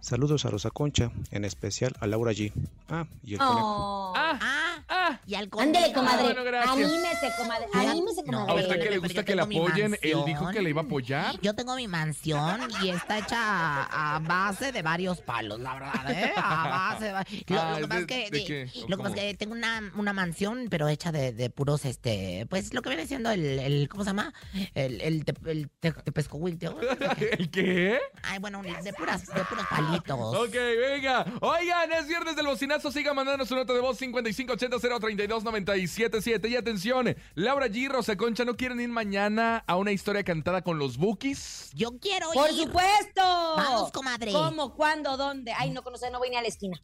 [0.00, 2.52] Saludos a Rosa Concha, en especial a Laura G.
[2.88, 3.60] Ah, y el conejo.
[3.60, 4.12] Oh.
[4.16, 5.20] Ah, Ah, ah.
[5.26, 5.94] Y al Ándele, conmigo.
[5.94, 6.22] comadre.
[6.24, 6.74] bueno, gracias.
[6.76, 7.66] Anímese, comadre.
[7.72, 8.62] Anímese, No, ¿A comadre.
[8.62, 9.98] usted que le gusta que la apoyen?
[10.02, 11.40] Él dijo que le iba a apoyar.
[11.40, 16.10] Yo tengo mi mansión y está hecha a, a base de varios palos, la verdad,
[16.10, 16.32] ¿eh?
[16.36, 17.12] A base de...
[17.12, 18.30] va- Lo, Ah, lo que pasa ¿de- es que...
[18.30, 19.08] de Lo que pasa cómo?
[19.08, 22.46] es que tengo una, una mansión, pero hecha de, de puros, este...
[22.50, 23.58] Pues lo que viene siendo el...
[23.58, 24.32] el ¿Cómo se llama?
[24.74, 25.00] El...
[25.00, 26.66] El, te, el te- tepescohuite.
[27.38, 27.98] ¿El qué?
[28.22, 29.95] Ay, bueno, de, puras, de puros palitos.
[30.08, 31.24] Ok, venga.
[31.40, 32.90] Oigan, es viernes del bocinazo.
[32.92, 36.50] Siga mandando su nota de voz 5580-032-977.
[36.50, 37.88] Y atención, Laura G.
[37.88, 41.70] Rosa Concha, ¿no quieren ir mañana a una historia cantada con los Bookies?
[41.74, 42.56] Yo quiero Por ir.
[42.56, 43.22] supuesto.
[43.56, 44.32] Vamos, comadre.
[44.32, 44.74] ¿Cómo?
[44.74, 45.16] ¿Cuándo?
[45.16, 45.52] ¿Dónde?
[45.56, 46.80] Ay, no conoce, no voy ni a la esquina.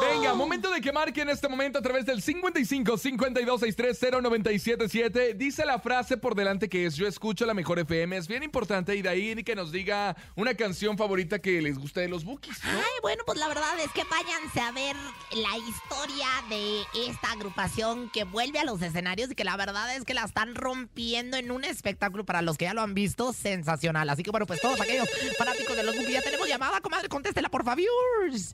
[0.00, 5.34] Venga, momento de que marquen este momento a través del 55 52 63 0977.
[5.34, 8.16] Dice la frase por delante que es Yo escucho la mejor FM.
[8.16, 12.00] Es bien importante y de ahí que nos diga una canción favorita que les guste
[12.00, 12.62] de los Bookies.
[12.64, 12.70] ¿no?
[12.70, 14.96] Ay, bueno, pues la verdad es que váyanse a ver
[15.32, 20.04] la historia de esta agrupación que vuelve a los escenarios y que la verdad es
[20.04, 24.08] que la están rompiendo en un espectáculo para los que ya lo han visto sensacional.
[24.08, 27.48] Así que bueno, pues todos aquellos fanáticos de los Bookies ya tenemos llamada, comadre, contéstela
[27.48, 27.72] por favor.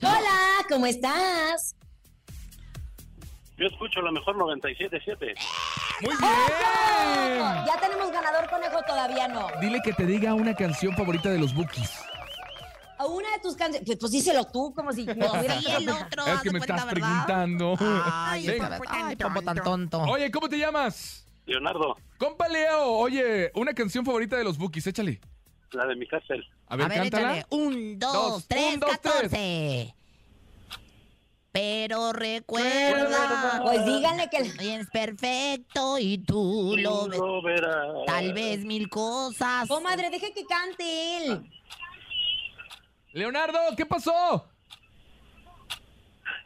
[0.01, 1.75] Hola, ¿cómo estás?
[3.57, 5.35] Yo escucho la mejor 97.7.
[6.01, 7.65] Muy bien.
[7.67, 8.81] ¿Ya tenemos ganador conejo?
[8.87, 9.47] Todavía no.
[9.59, 11.91] Dile que te diga una canción favorita de los Bookies.
[12.99, 13.85] A una de tus canciones.
[13.85, 15.05] Pues, pues díselo tú, como si.
[15.05, 17.25] Tuvieras sí, el otro, Es que me cuenta, estás ¿verdad?
[17.25, 17.75] preguntando.
[17.79, 20.01] Ay, pompo tan tonto.
[20.03, 21.25] Oye, ¿cómo te llamas?
[21.45, 25.19] Leonardo, Compa Leo, oye, una canción favorita de los Bookies, échale.
[25.71, 26.45] la de mi cárcel.
[26.67, 27.37] A ver, cántala.
[27.37, 27.45] échale.
[27.49, 29.13] Un, dos, Dos, tres, un, dos, tres.
[29.13, 29.95] catorce.
[31.51, 33.61] Pero recuerda.
[33.63, 34.37] Pues díganle que.
[34.77, 37.17] Es perfecto y tú lo ves.
[37.19, 37.87] Lo verás.
[38.05, 39.67] Tal vez mil cosas.
[39.67, 41.49] Comadre, deje que cante él.
[43.19, 44.47] Leonardo, ¿qué pasó?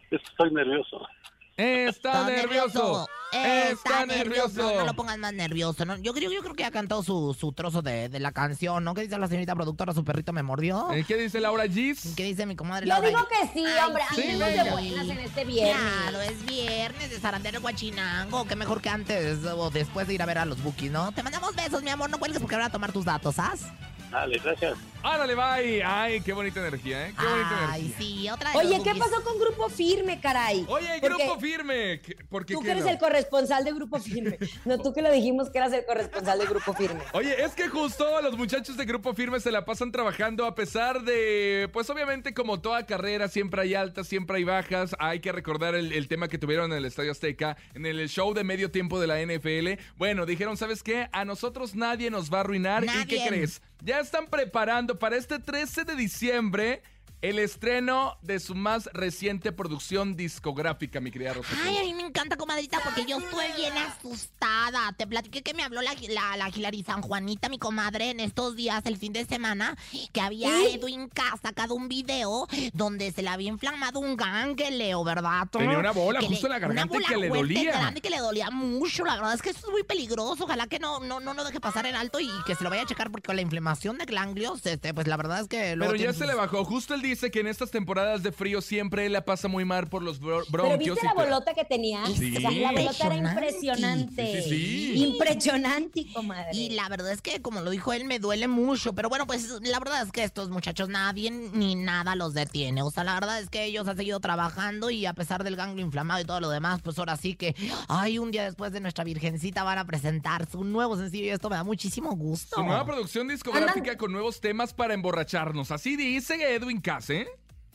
[0.09, 1.07] Estoy nervioso.
[1.55, 3.07] Está, nervioso.
[3.31, 4.62] Está nervioso.
[4.63, 5.86] No, no lo pongas más nervioso.
[5.86, 5.97] ¿no?
[5.97, 8.95] Yo, creo, yo creo que ya cantó su, su trozo de, de la canción, ¿no?
[8.95, 9.93] ¿Qué dice la señorita productora?
[9.93, 10.91] Su perrito me mordió.
[10.91, 12.15] Eh, ¿Qué dice Laura Gis?
[12.17, 13.07] ¿Qué dice mi comadre Yo Laura?
[13.07, 14.03] digo que sí, Ay, hombre.
[14.15, 15.77] sí, Andemos de buenas en este viernes.
[16.01, 18.45] Claro, es viernes de zarandero guachinango.
[18.45, 21.12] Qué mejor que antes o después de ir a ver a los bookies, ¿no?
[21.12, 22.09] Te mandamos besos, mi amor.
[22.09, 23.65] No cuelgues porque ahora a tomar tus datos, ¿sabes?
[24.09, 24.75] Dale, gracias.
[25.03, 25.83] Árale, bye.
[25.83, 27.13] Ay, qué bonita energía, ¿eh?
[27.19, 27.97] Qué bonita Ay, energía.
[27.97, 29.05] sí, otra de Oye, los ¿qué bookies.
[29.11, 30.65] pasó con Grupo Firme, caray?
[30.69, 31.99] Oye, Porque grupo firme.
[32.01, 32.89] ¿Qué- ¿Por qué Tú que qué eres no?
[32.91, 34.37] el corresponsal de Grupo Firme.
[34.65, 37.01] No, tú que lo dijimos que eras el corresponsal de Grupo Firme.
[37.11, 41.01] Oye, es que justo los muchachos de Grupo Firme se la pasan trabajando a pesar
[41.03, 44.95] de, pues obviamente como toda carrera, siempre hay altas, siempre hay bajas.
[44.99, 48.33] Hay que recordar el, el tema que tuvieron en el Estadio Azteca, en el show
[48.33, 49.81] de medio tiempo de la NFL.
[49.97, 51.09] Bueno, dijeron, ¿sabes qué?
[51.11, 52.83] A nosotros nadie nos va a arruinar.
[52.85, 53.27] ¿Y qué Nadie.
[53.27, 53.61] crees?
[53.85, 56.82] Ya están preparando para este 13 de diciembre
[57.23, 61.55] el estreno de su más reciente producción discográfica, mi querida Rosa.
[61.63, 64.91] Ay, a mí me encanta, comadrita, porque yo estuve bien asustada.
[64.97, 68.57] Te platiqué que me habló la, la, la Hilary San Juanita, mi comadre, en estos
[68.57, 69.77] días, el fin de semana,
[70.12, 70.73] que había ¿Sí?
[70.73, 75.47] Edwin K sacado un video donde se le había inflamado un ganglio, ¿verdad?
[75.49, 77.71] Tenía una bola Que justo en la una garganta bola que le dolía.
[77.71, 79.05] grande que le dolía mucho.
[79.05, 80.43] La verdad es que eso es muy peligroso.
[80.43, 82.81] Ojalá que no, no, no lo deje pasar en alto y que se lo vaya
[82.81, 85.95] a checar porque con la inflamación de ganglios, este, pues la verdad es que Pero
[85.95, 86.65] ya se le bajó.
[86.65, 90.02] Justo él dice que en estas temporadas de frío siempre la pasa muy mal por
[90.04, 90.95] los bro- Pero bronquios.
[90.95, 92.06] viste y la bolota que tenía.
[92.08, 92.36] Sí.
[92.38, 93.32] O sea, la bolota era Impresionante.
[93.32, 94.43] impresionante.
[94.43, 95.04] Sí, sí, sí.
[95.06, 96.52] Impresionante, comadre.
[96.54, 98.93] Y la verdad es que, como lo dijo él, me duele mucho.
[98.93, 102.82] Pero bueno, pues la verdad es que estos muchachos nadie ni nada los detiene.
[102.82, 105.86] O sea, la verdad es que ellos han seguido trabajando y a pesar del ganglio
[105.86, 107.56] inflamado y todo lo demás, pues ahora sí que,
[107.88, 111.49] ay, un día después de nuestra Virgencita van a presentar su nuevo sencillo y esto
[111.49, 112.56] me da muchísimo gusto.
[112.58, 115.71] Su nueva producción discográfica con nuevos temas para emborracharnos.
[115.71, 117.28] Así dice Edwin ¿eh?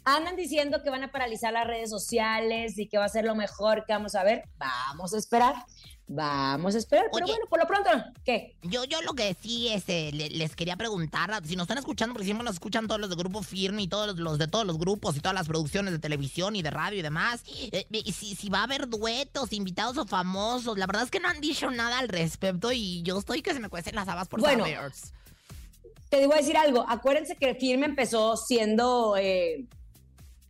[0.05, 3.35] Andan diciendo que van a paralizar las redes sociales y que va a ser lo
[3.35, 4.45] mejor que vamos a ver.
[4.57, 5.55] Vamos a esperar.
[6.11, 7.05] Vamos a esperar.
[7.13, 7.91] Pero bueno, por lo pronto,
[8.25, 8.57] ¿qué?
[8.63, 12.15] Yo, yo lo que sí es, eh, le- les quería preguntar, si nos están escuchando,
[12.15, 14.79] porque siempre nos escuchan todos los de Grupo Firme y todos los, de todos los
[14.79, 18.35] grupos y todas las producciones de televisión y de radio y demás, eh, eh, si,
[18.35, 21.71] si va a haber duetos, invitados o famosos, la verdad es que no han dicho
[21.71, 24.65] nada al respecto y yo estoy que se me cuecen las habas por Bueno.
[24.65, 24.91] saber.
[26.09, 26.85] Te digo a decir algo.
[26.89, 29.67] Acuérdense que Firme empezó siendo eh,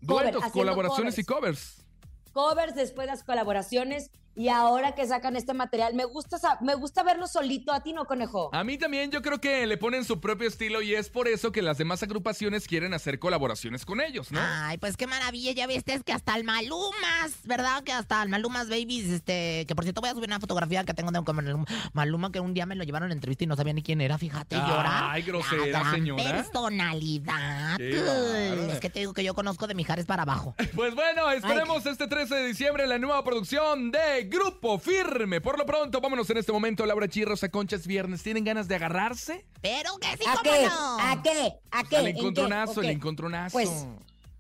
[0.01, 1.85] Duetos, colaboraciones y covers.
[2.33, 7.27] covers, después las colaboraciones y ahora que sacan este material, me gusta, me gusta verlo
[7.27, 7.73] solito.
[7.73, 8.51] ¿A ti no, conejo?
[8.55, 11.51] A mí también yo creo que le ponen su propio estilo y es por eso
[11.51, 14.39] que las demás agrupaciones quieren hacer colaboraciones con ellos, ¿no?
[14.41, 17.83] Ay, pues qué maravilla, ya viste, es que hasta el Malumas, ¿verdad?
[17.83, 20.95] Que hasta el Malumas Babies, este, que por cierto voy a subir una fotografía que
[20.95, 23.73] tengo de un Maluma que un día me lo llevaron a entrevista y no sabía
[23.73, 25.11] ni quién era, fíjate, y llora.
[25.11, 26.23] Ay, grosera, La señora.
[26.23, 27.81] personalidad.
[27.81, 30.55] Es que te digo que yo conozco de Mijares para abajo.
[30.77, 35.41] Pues bueno, esperemos este 13 de diciembre la nueva producción de Grupo Firme.
[35.41, 36.85] Por lo pronto, vámonos en este momento.
[36.87, 38.23] Laura G, Rosa Concha, es viernes.
[38.23, 39.47] ¿Tienen ganas de agarrarse?
[39.61, 40.67] Pero que sí, ¿A cómo qué?
[40.67, 40.99] no.
[41.01, 41.53] ¿A qué?
[41.71, 41.97] ¿A qué?
[41.97, 42.93] Al encontronazo, ¿O el qué?
[42.93, 43.53] encontronazo.
[43.53, 43.87] Pues,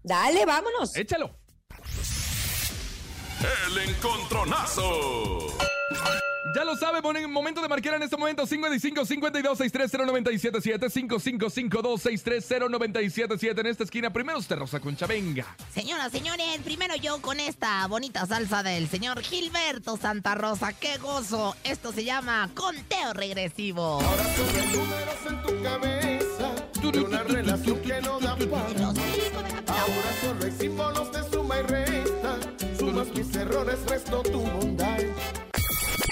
[0.03, 0.97] dale, vámonos.
[0.97, 1.31] Échalo.
[3.67, 5.47] El encontronazo.
[6.55, 12.03] Ya lo sabe, ponen momento de marcar en este momento 55 52 630 977 5552
[12.03, 14.11] 630 977 en esta esquina.
[14.11, 15.47] Primero usted, Rosa Concha, venga.
[15.73, 20.73] Señoras, señores, primero yo con esta bonita salsa del señor Gilberto Santa Rosa.
[20.73, 21.55] ¡Qué gozo!
[21.65, 24.01] Esto se llama conteo regresivo.
[24.01, 26.59] números en tu cabeza
[26.93, 32.39] de una relación que no da Ahora solo hay símbolos de suma y resta.
[32.79, 34.99] Sumas mis errores, resto tu bondad.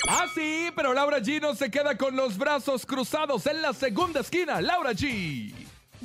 [0.08, 4.20] Ah, sí, pero Laura G no se queda con los brazos cruzados en la segunda
[4.20, 4.60] esquina.
[4.60, 5.52] Laura G.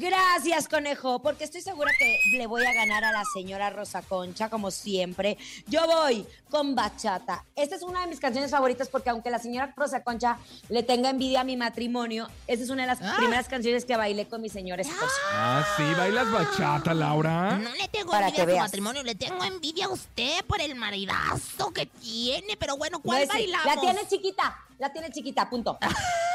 [0.02, 4.50] Gracias, conejo, porque estoy segura que le voy a ganar a la señora Rosa Concha,
[4.50, 5.38] como siempre.
[5.68, 7.46] Yo voy con bachata.
[7.56, 10.40] Esta es una de mis canciones favoritas porque aunque la señora Rosa Concha
[10.70, 14.28] le tenga envidia a mi matrimonio, esta es una de las primeras canciones que bailé
[14.28, 15.06] con mi señor esposo.
[15.34, 17.60] Ah, sí, bailas bachata, Laura.
[17.60, 18.64] No le tengo Para envidia a su veas.
[18.64, 22.58] matrimonio, le tengo envidia a usted por el maridazo que tiene.
[22.58, 23.68] Pero bueno, No ¿cuál es- bailamos?
[23.68, 25.78] La tiene chiquita, la tiene chiquita, punto.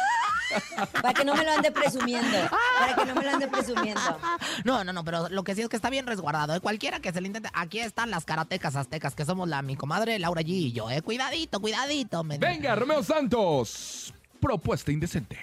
[1.03, 2.37] Para que no me lo ande presumiendo.
[2.79, 4.01] Para que no me lo ande presumiendo.
[4.65, 6.55] No, no, no, pero lo que sí es que está bien resguardado.
[6.55, 6.61] ¿eh?
[6.61, 7.51] Cualquiera que se le intente.
[7.53, 11.03] Aquí están las karatecas aztecas, que somos la mi comadre Laura G y yo, ¿eh?
[11.03, 12.25] Cuidadito, cuidadito.
[12.25, 12.41] men.
[12.41, 14.13] Venga, Romeo Santos.
[14.41, 15.37] Propuesta indecente.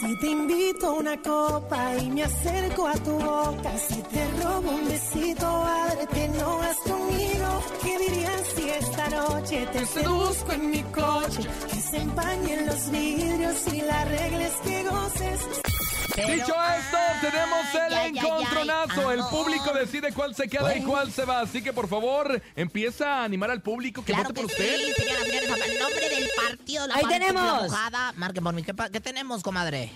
[0.00, 4.70] Si te invito a una copa y me acerco a tu boca, si te robo
[4.70, 7.64] un besito, ábrete, no vas conmigo.
[7.82, 11.48] ¿Qué dirías si esta noche te seduzco en mi coche?
[11.70, 15.71] Que se empañen los vidrios y la regla es que goces.
[16.14, 19.08] Dicho esto, tenemos el encontronazo.
[19.08, 21.40] ay, el público decide cuál se queda y cuál se va.
[21.40, 24.94] Así que por favor, empieza a animar al público que Claro vote por usted.
[24.94, 27.62] señoras, señores, nombre del partido La Ahí tenemos.
[27.62, 28.62] Mojada, marquen por mí.
[28.62, 29.90] ¿Qué, tenemos, comadre?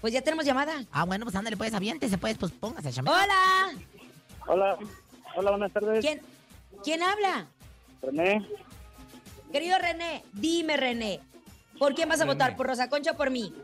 [0.00, 0.84] Pues ya tenemos llamada.
[0.92, 3.02] Ah, bueno, pues ándale, pues, aviéntese, pues, pues póngase a.
[3.02, 3.72] Hola.
[4.46, 4.78] Hola,
[5.36, 6.00] hola, buenas tardes.
[6.00, 6.20] ¿Quién,
[6.84, 7.46] ¿Quién habla?
[8.02, 8.46] René,
[9.52, 11.20] Querido René, dime René,
[11.78, 12.34] ¿por quién vas a René.
[12.34, 12.56] votar?
[12.56, 13.54] ¿Por Rosa Concha o por mí?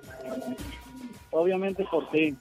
[1.30, 2.36] Obviamente por ti.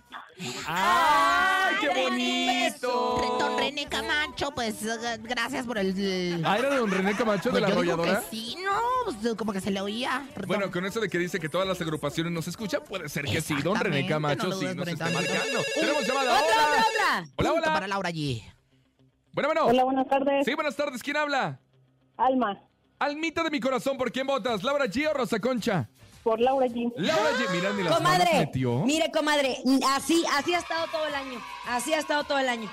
[0.67, 3.37] ¡Ay, qué bonito!
[3.39, 4.77] Don René Camacho, pues,
[5.23, 6.43] gracias por el...
[6.45, 8.21] Ah, era de don René Camacho de Pues la yo digo arrolladora.
[8.29, 10.27] que sí, no, pues, como que se le oía.
[10.45, 13.41] Bueno, con eso de que dice que todas las agrupaciones nos escuchan, puede ser que
[13.41, 13.55] sí.
[13.63, 15.59] Don René Camacho no sí nos está marcando.
[15.73, 16.39] Tenemos llamada.
[16.41, 16.67] ¡Otra, Hola.
[16.67, 17.31] otra, otra!
[17.37, 17.73] Hola, hola.
[17.73, 18.43] para Laura G.
[19.31, 19.65] Bueno, bueno.
[19.65, 20.45] Hola, buenas tardes.
[20.45, 21.01] Sí, buenas tardes.
[21.01, 21.59] ¿Quién habla?
[22.17, 22.59] Alma,
[22.99, 24.63] Almita de mi corazón, ¿por quién votas?
[24.63, 25.87] ¿Laura G o Rosa Concha?
[26.27, 26.91] Por Laura G.
[26.97, 28.79] Laura G, mira, ni las manos Comadre, metió.
[28.79, 29.59] mire comadre,
[29.95, 31.41] así, así ha estado todo el año.
[31.69, 32.69] Así ha estado todo el año.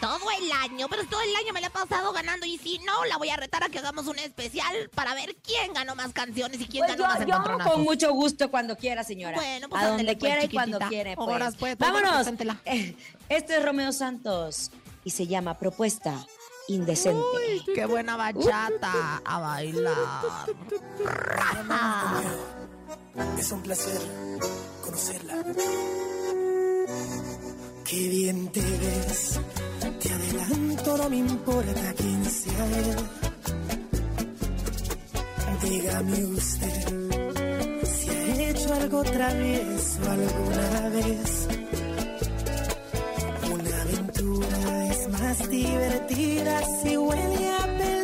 [0.00, 3.04] Todo el año, pero todo el año me la he pasado ganando y si no,
[3.06, 6.60] la voy a retar a que hagamos un especial para ver quién ganó más canciones
[6.60, 7.72] y quién Pues ganó más yo, yo encontronazos.
[7.72, 9.38] con mucho gusto cuando quiera, señora.
[9.38, 11.16] Bueno, pues a donde pues, quiera y cuando quiera.
[11.16, 11.28] Pues.
[11.28, 12.28] Horas, pues, Vámonos.
[13.28, 14.70] Este es Romeo Santos
[15.02, 16.24] y se llama Propuesta
[16.68, 17.24] Indecente.
[17.74, 19.96] Qué buena bachata a bailar.
[23.38, 24.00] Es un placer
[24.82, 25.34] conocerla.
[27.84, 29.40] Qué bien te ves.
[30.00, 32.66] Te adelanto, no me importa quién sea.
[35.62, 41.48] Dígame usted si ha hecho algo travieso alguna vez.
[43.52, 48.03] Una aventura es más divertida si huele a peligro.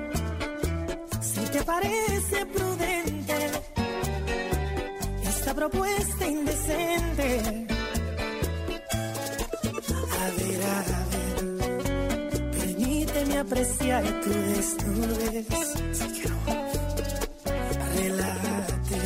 [1.51, 3.51] te parece prudente
[5.23, 7.67] esta propuesta indecente.
[10.21, 15.47] A ver, a ver, permíteme apreciar tu desnudez.
[17.95, 18.99] Relájate,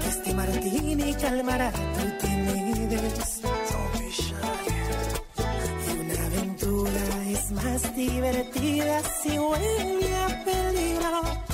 [0.00, 3.40] que este martini calmará tu timidez.
[5.86, 11.53] Y una aventura es más divertida si huele a peligro.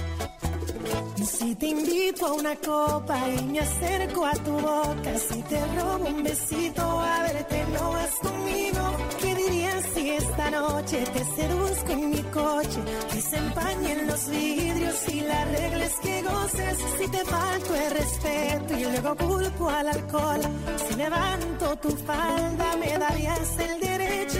[1.25, 6.07] Si te invito a una copa y me acerco a tu boca, si te robo
[6.07, 8.81] un besito, a verte no vas conmigo.
[9.21, 12.81] ¿Qué dirías si esta noche te seduzco en mi coche,
[13.13, 16.79] que se empañen los vidrios y la regla es que goces.
[16.99, 20.41] Si te falto el respeto y luego culpo al alcohol,
[20.89, 24.40] si levanto tu falda me darías el derecho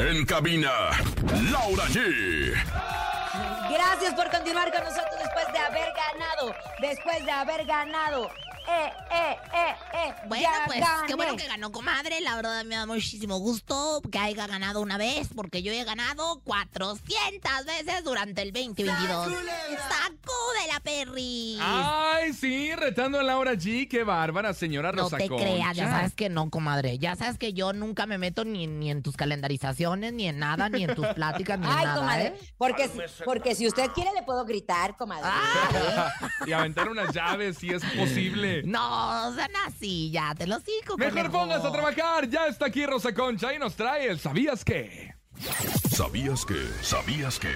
[0.00, 0.72] En cabina,
[1.52, 2.54] Laura G.
[3.70, 6.54] Gracias por continuar con nosotros después de haber ganado.
[6.80, 8.30] Después de haber ganado.
[8.66, 10.14] Eh, eh, eh, eh.
[10.26, 11.06] Bueno, ya pues gané.
[11.06, 12.22] qué bueno que ganó, comadre.
[12.22, 16.40] La verdad me da muchísimo gusto que haya ganado una vez, porque yo he ganado
[16.44, 19.34] 400 veces durante el 2022.
[19.86, 21.58] ¡Saco de la perri!
[21.60, 23.88] Ay, sí, retando a Laura G.
[23.88, 26.98] Qué bárbara, señora No Rosa te creas, ya sabes que no, comadre.
[26.98, 30.68] Ya sabes que yo nunca me meto ni, ni en tus calendarizaciones, ni en nada,
[30.68, 32.00] ni en tus pláticas, ni en Ay, nada.
[32.00, 32.38] comadre, ¿eh?
[32.56, 35.28] porque, si, porque si usted quiere le puedo gritar, comadre.
[36.46, 38.62] y aventar unas llaves si es posible.
[38.64, 40.96] No, sean así, ya te lo sigo.
[40.96, 42.28] Mejor póngase a trabajar.
[42.28, 45.14] Ya está aquí Rosa Concha y nos trae el ¿Sabías qué?
[45.90, 46.68] ¿Sabías que?
[46.82, 47.54] ¿Sabías que?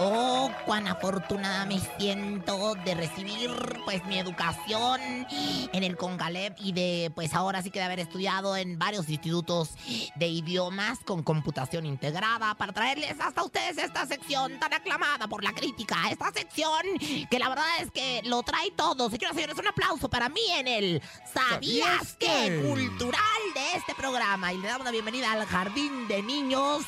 [0.00, 3.50] Oh, cuán afortunada me siento de recibir
[3.84, 8.56] pues mi educación en el Congalep y de pues ahora sí que de haber estudiado
[8.56, 9.70] en varios institutos
[10.16, 15.52] de idiomas con computación integrada para traerles hasta ustedes esta sección tan aclamada por la
[15.52, 16.82] crítica, esta sección
[17.30, 19.08] que la verdad es que lo trae todo.
[19.10, 22.62] Señoras y señores, un aplauso para mí en el ¿Sabías qué?
[22.68, 23.20] cultural
[23.54, 26.84] de este programa y le damos la bienvenida al Jardín de Niños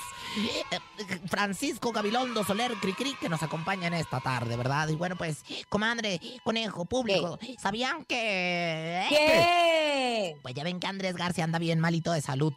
[1.29, 4.89] Francisco Gabilondo Soler Cricri que nos acompaña en esta tarde, ¿verdad?
[4.89, 9.05] Y bueno, pues, comadre, conejo, público, ¿sabían que...
[9.09, 10.37] ¿Qué?
[10.43, 12.53] Pues ya ven que Andrés García anda bien malito de salud.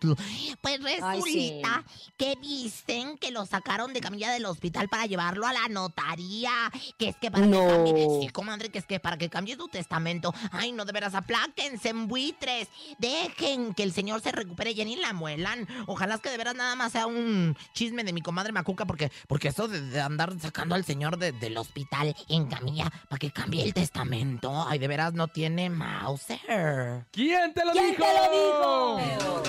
[0.61, 1.61] Pues Ay, sí.
[1.61, 1.83] resulta
[2.17, 6.51] que dicen que lo sacaron de camilla del hospital para llevarlo a la notaría.
[6.97, 7.61] Que es que para No.
[7.61, 8.07] que cambie.
[8.21, 10.33] Sí, comadre, que es que para que cambie tu testamento.
[10.51, 12.67] Ay, no, de veras, apláquense en buitres.
[12.97, 15.67] Dejen que el señor se recupere y ni la muelan.
[15.87, 19.11] Ojalá es que de veras nada más sea un chisme de mi comadre Macuca, porque,
[19.27, 23.31] porque eso de, de andar sacando al señor de- del hospital en camilla para que
[23.31, 24.65] cambie el testamento.
[24.67, 27.05] Ay, de veras no tiene Mauser.
[27.11, 28.03] ¿Quién te lo ¿Quién dijo?
[28.03, 29.43] te lo dijo?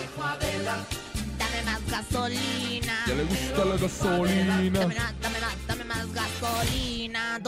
[1.38, 2.94] Dame más gasolina.
[3.06, 4.56] Ya le gusta la gasolina.
[4.56, 7.40] Dame más, dame más, dame más gasolina.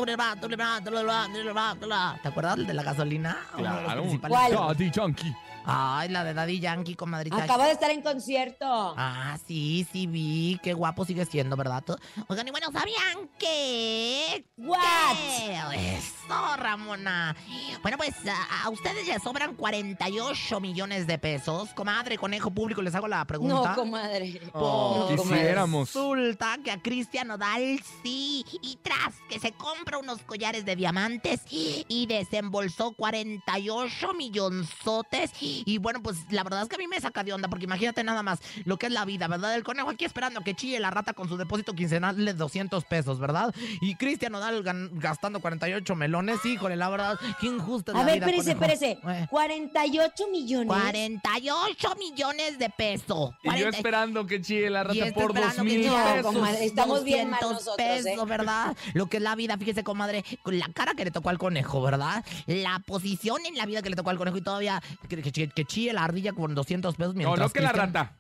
[2.23, 3.37] ¿Te acuerdas de la gasolina?
[3.57, 4.05] Claro.
[4.29, 4.53] ¿Cuál?
[4.53, 5.35] Daddy Yankee.
[5.65, 7.43] Ay, la de Daddy Yankee, comadrita.
[7.45, 8.65] Acaba de estar en concierto.
[8.97, 10.59] Ah, sí, sí vi.
[10.63, 11.85] Qué guapo sigue siendo, ¿verdad?
[12.29, 14.45] Oigan, y bueno, ¿sabían que...?
[14.57, 14.79] What?
[15.17, 15.97] ¿Qué?
[15.97, 17.37] Eso, Ramona.
[17.83, 21.71] Bueno, pues a, a ustedes les sobran 48 millones de pesos.
[21.75, 23.71] Comadre, conejo público, les hago la pregunta.
[23.71, 24.41] No, comadre.
[24.53, 25.39] Oh, No, comadre.
[25.41, 25.89] quisiéramos.
[25.89, 31.41] Resulta que a Cristian Nodal sí, y tras que se compra unos collares de diamantes
[31.51, 37.23] y desembolsó 48 millonzotes Y bueno, pues la verdad es que a mí me saca
[37.25, 39.55] de onda, porque imagínate nada más lo que es la vida, ¿verdad?
[39.55, 43.19] El conejo aquí esperando que chille la rata con su depósito quincenal de 200 pesos,
[43.19, 43.55] ¿verdad?
[43.81, 48.05] Y Cristian Nodal gan- gastando 48 melones, híjole, la verdad, qué injusta es A la
[48.05, 48.73] ver, vida, espérese, conejo.
[48.73, 49.23] espérese.
[49.23, 49.27] Eh.
[49.31, 50.67] 48 millones.
[50.69, 53.31] 48 millones de pesos.
[53.43, 55.97] Y yo 40 esperando que chille la y rata por esperando dos que mil chille
[56.15, 56.33] pesos.
[56.35, 58.03] comadre, estamos bien mal 200 nosotros, ¿eh?
[58.05, 58.77] pesos, ¿verdad?
[58.95, 61.83] Lo que es la vida, fíjese, comadre, con la cara que le tocó al conejo,
[61.83, 62.25] ¿verdad?
[62.47, 65.65] La posición en la vida que le tocó al conejo y todavía que, que, que
[65.65, 68.19] chille la ardilla con 200 pesos No, mientras no que la Cristian- rata.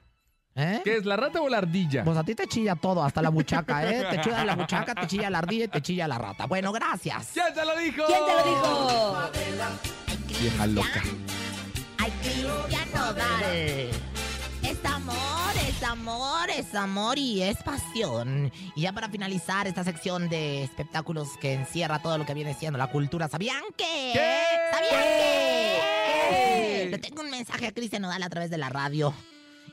[0.54, 0.80] ¿Eh?
[0.84, 2.04] ¿Qué es, la rata o la ardilla?
[2.04, 4.06] Pues a ti te chilla todo, hasta la buchaca, ¿eh?
[4.10, 6.44] Te chilla la buchaca, te chilla la ardilla y te chilla la rata.
[6.46, 7.30] Bueno, gracias.
[7.32, 8.02] ¿Quién te lo dijo?
[8.06, 10.40] ¿Quién te lo dijo?
[10.40, 11.02] Vieja loca.
[11.98, 14.11] Ay, Cristian Nodal.
[14.72, 18.50] Es amor, es amor, es amor y es pasión.
[18.74, 22.78] Y ya para finalizar esta sección de espectáculos que encierra todo lo que viene siendo
[22.78, 24.14] la cultura, ¿sabían qué?
[24.72, 26.88] ¿Sabían qué?
[26.90, 29.12] Le tengo un mensaje a Cristian Nodal a través de la radio.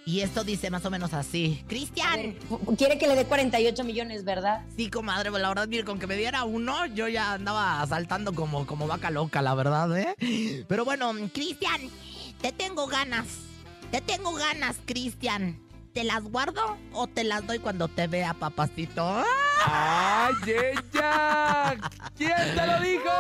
[0.05, 1.63] Y esto dice más o menos así.
[1.69, 2.35] Cristian.
[2.77, 4.65] Quiere que le dé 48 millones, ¿verdad?
[4.75, 8.33] Sí, comadre, pues la verdad, mire, con que me diera uno, yo ya andaba saltando
[8.33, 10.65] como, como vaca loca, la verdad, ¿eh?
[10.67, 11.79] Pero bueno, Cristian,
[12.41, 13.48] te tengo ganas.
[13.91, 15.59] Te tengo ganas, Cristian.
[15.93, 19.23] ¿Te las guardo o te las doy cuando te vea, papacito?
[19.65, 21.75] ¡Ay, ella!
[22.15, 23.11] ¿Quién te lo dijo?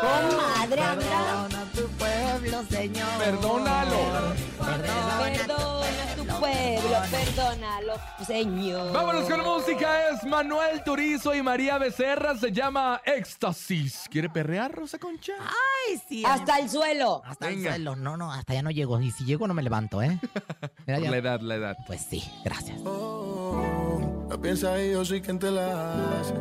[0.00, 1.48] Comadre, anda.
[1.48, 3.18] Perdona tu pueblo, señor.
[3.18, 4.34] Perdónalo.
[4.58, 7.94] Perdona tu pueblo, perdónalo,
[8.26, 8.92] señor.
[8.92, 10.08] Vámonos con música.
[10.10, 12.36] Es Manuel Turizo y María Becerra.
[12.36, 14.04] Se llama Éxtasis.
[14.10, 15.32] ¿Quiere perrear, Rosa Concha?
[15.40, 16.24] Ay, sí.
[16.24, 17.22] Hasta el suelo.
[17.24, 17.70] Hasta Venga.
[17.70, 17.96] el suelo.
[17.96, 19.00] No, no, hasta ya no llego.
[19.00, 20.18] Y si llego, no me levanto, ¿eh?
[20.86, 21.76] Mira, Por ya- la edad, la edad.
[21.86, 22.80] Pues sí, gracias.
[22.82, 26.34] La piensa y yo soy quien te la hace.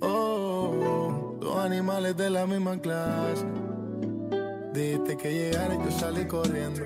[0.00, 3.44] Oh, dos animales de la misma clase.
[4.72, 6.82] Dijiste que llegara y yo salí corriendo.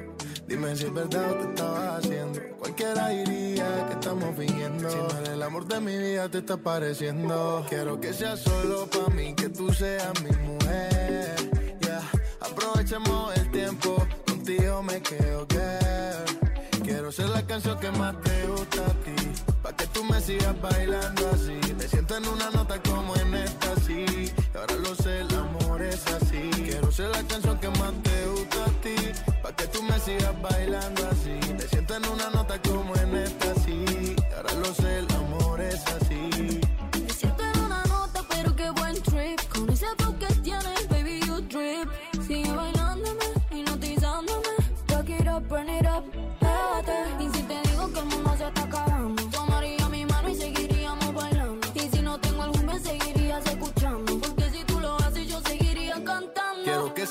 [0.51, 2.41] Dime si es verdad o te estabas haciendo.
[2.59, 4.91] Cualquiera diría que estamos fingiendo.
[4.91, 7.65] Si no eres el amor de mi vida, te está pareciendo.
[7.69, 11.37] Quiero que sea solo para mí, que tú seas mi mujer.
[11.83, 12.03] Ya,
[12.41, 14.05] aprovechemos el tiempo.
[14.27, 16.83] Contigo me quedo, girl.
[16.83, 19.50] Quiero ser la canción que más te gusta a ti.
[19.63, 21.59] Pa' que tú me sigas bailando así.
[21.77, 24.33] Me siento en una nota como en esta, sí.
[24.55, 26.51] Ahora lo sé, el amor es así.
[26.65, 28.97] Quiero ser la canción que más te gusta a ti.
[29.43, 31.39] Pa' que tú me sigas bailando así.
[31.53, 34.17] Me siento en una nota como en esta, sí.
[34.37, 36.61] Ahora lo sé, el amor es así.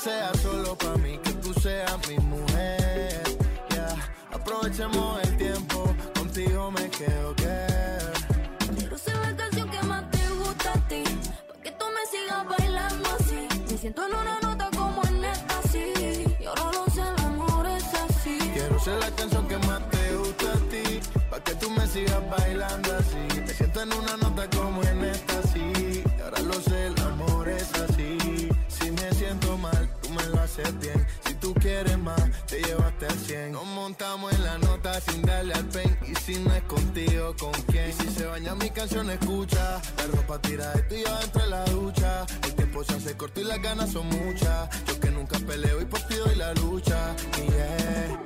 [0.00, 3.22] Sea solo para mí, que tú seas mi mujer.
[3.68, 3.88] Ya,
[4.32, 8.76] aprovechemos el tiempo, contigo me quedo, girl.
[8.78, 11.02] Quiero ser la canción que más te gusta a ti.
[11.48, 13.46] Pa' que tú me sigas bailando así.
[13.70, 14.14] Me siento en
[34.00, 34.08] 100.
[34.08, 35.98] Nos montamos en la nota sin darle al pen.
[36.10, 37.90] Y si no es contigo, ¿con quién?
[37.90, 39.80] Y si se baña mi canción, escucha.
[39.98, 42.26] La ropa tira de yo dentro de la ducha.
[42.44, 44.84] El tiempo se hace corto y las ganas son muchas.
[44.86, 47.14] Yo que nunca peleo y por ti doy la lucha.
[47.36, 48.19] Yeah.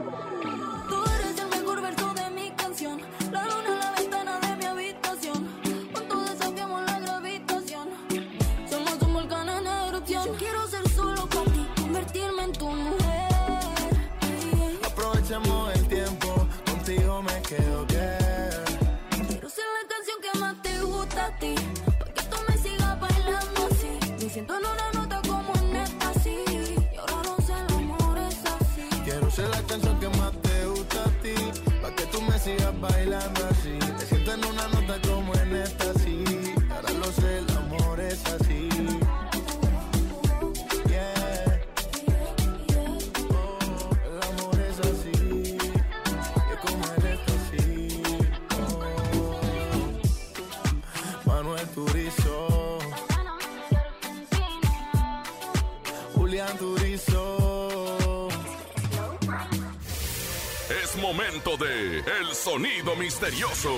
[61.14, 63.72] Momento de El Sonido Misterioso.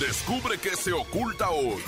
[0.00, 1.80] Descubre qué se oculta hoy.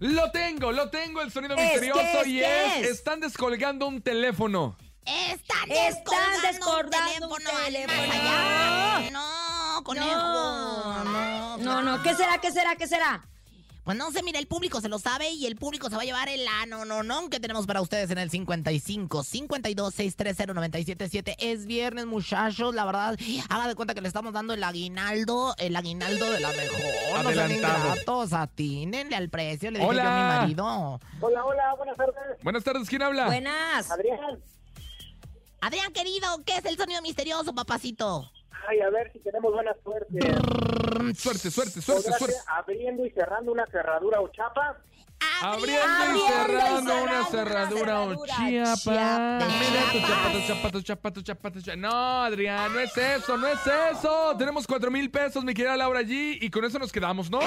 [0.00, 2.90] Lo tengo, lo tengo, el sonido Es, misterioso ¿qué es, y es, es?
[2.90, 4.76] están descolgando un teléfono.
[5.04, 8.06] Están Están descolgando un descolgando un teléfono al teléfono.
[8.08, 9.10] más allá.
[9.12, 10.06] No, conejo.
[10.08, 13.28] No, No, no, ¿qué será, qué será, qué será?
[13.84, 16.04] Pues no sé, mira, el público se lo sabe y el público se va a
[16.04, 21.36] llevar el ano, no, no, que tenemos para ustedes en el 55 52 630 977.
[21.40, 23.18] Es viernes, muchachos, la verdad,
[23.48, 26.80] haga de cuenta que le estamos dando el aguinaldo, el aguinaldo de la mejor.
[27.24, 27.88] No Adelantado.
[27.88, 30.04] ingratos, atínenle al precio, le dije Hola.
[30.04, 31.00] yo a mi marido.
[31.20, 32.14] Hola, hola, buenas tardes.
[32.44, 33.26] Buenas tardes, ¿quién habla?
[33.26, 33.90] Buenas.
[33.90, 34.38] Adrián.
[35.60, 38.30] Adrián, querido, ¿qué es el sonido misterioso, papacito?
[38.68, 40.18] Ay, a ver si tenemos buena suerte.
[41.14, 42.36] Suerte, suerte, suerte, ¿Podrá suerte.
[42.46, 44.78] abriendo y cerrando una cerradura o chapa?
[45.42, 49.38] Abriendo y y cerrando una cerradura o una cerradura.
[51.16, 51.76] Tu Chiapas.
[51.76, 53.60] No, Adrián, no es eso, no es
[53.92, 54.36] eso.
[54.38, 56.38] Tenemos cuatro mil pesos, mi querida Laura G.
[56.40, 57.40] Y con eso nos quedamos, ¿no?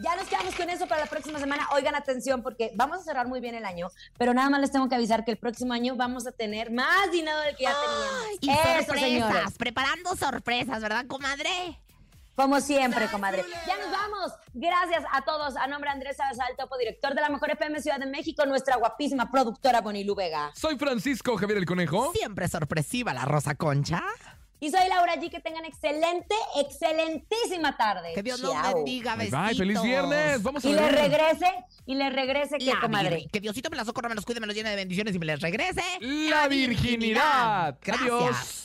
[0.00, 1.68] Ya nos quedamos con eso para la próxima semana.
[1.74, 4.88] Oigan, atención, porque vamos a cerrar muy bien el año, pero nada más les tengo
[4.88, 7.74] que avisar que el próximo año vamos a tener más dinero del que ya
[8.40, 8.60] Y teníamos.
[8.60, 9.58] Eso, sorpresas, señores.
[9.58, 11.80] preparando sorpresas, ¿verdad, comadre?
[12.38, 13.44] Como siempre, comadre.
[13.66, 14.32] Ya nos vamos.
[14.52, 15.56] Gracias a todos.
[15.56, 18.76] A nombre de Andrés Salazar, topo director de la Mejor FM Ciudad de México, nuestra
[18.76, 20.52] guapísima productora Bonilu Vega.
[20.54, 22.12] Soy Francisco Javier el Conejo.
[22.12, 24.04] Siempre sorpresiva la Rosa Concha.
[24.60, 25.30] Y soy Laura G.
[25.32, 28.12] Que tengan excelente, excelentísima tarde.
[28.14, 29.46] Que Dios los bendiga, Bye, besitos.
[29.48, 30.40] bye, feliz viernes.
[30.42, 30.94] Vamos a Y le ver.
[30.94, 31.52] regrese,
[31.86, 33.16] y le regrese que, comadre.
[33.16, 35.18] vir- Que Diosito me la socorra, me los cuide, me los llene de bendiciones y
[35.18, 35.82] me les regrese.
[36.00, 37.78] La virginidad.
[37.82, 38.10] Gracias.
[38.10, 38.64] Adiós.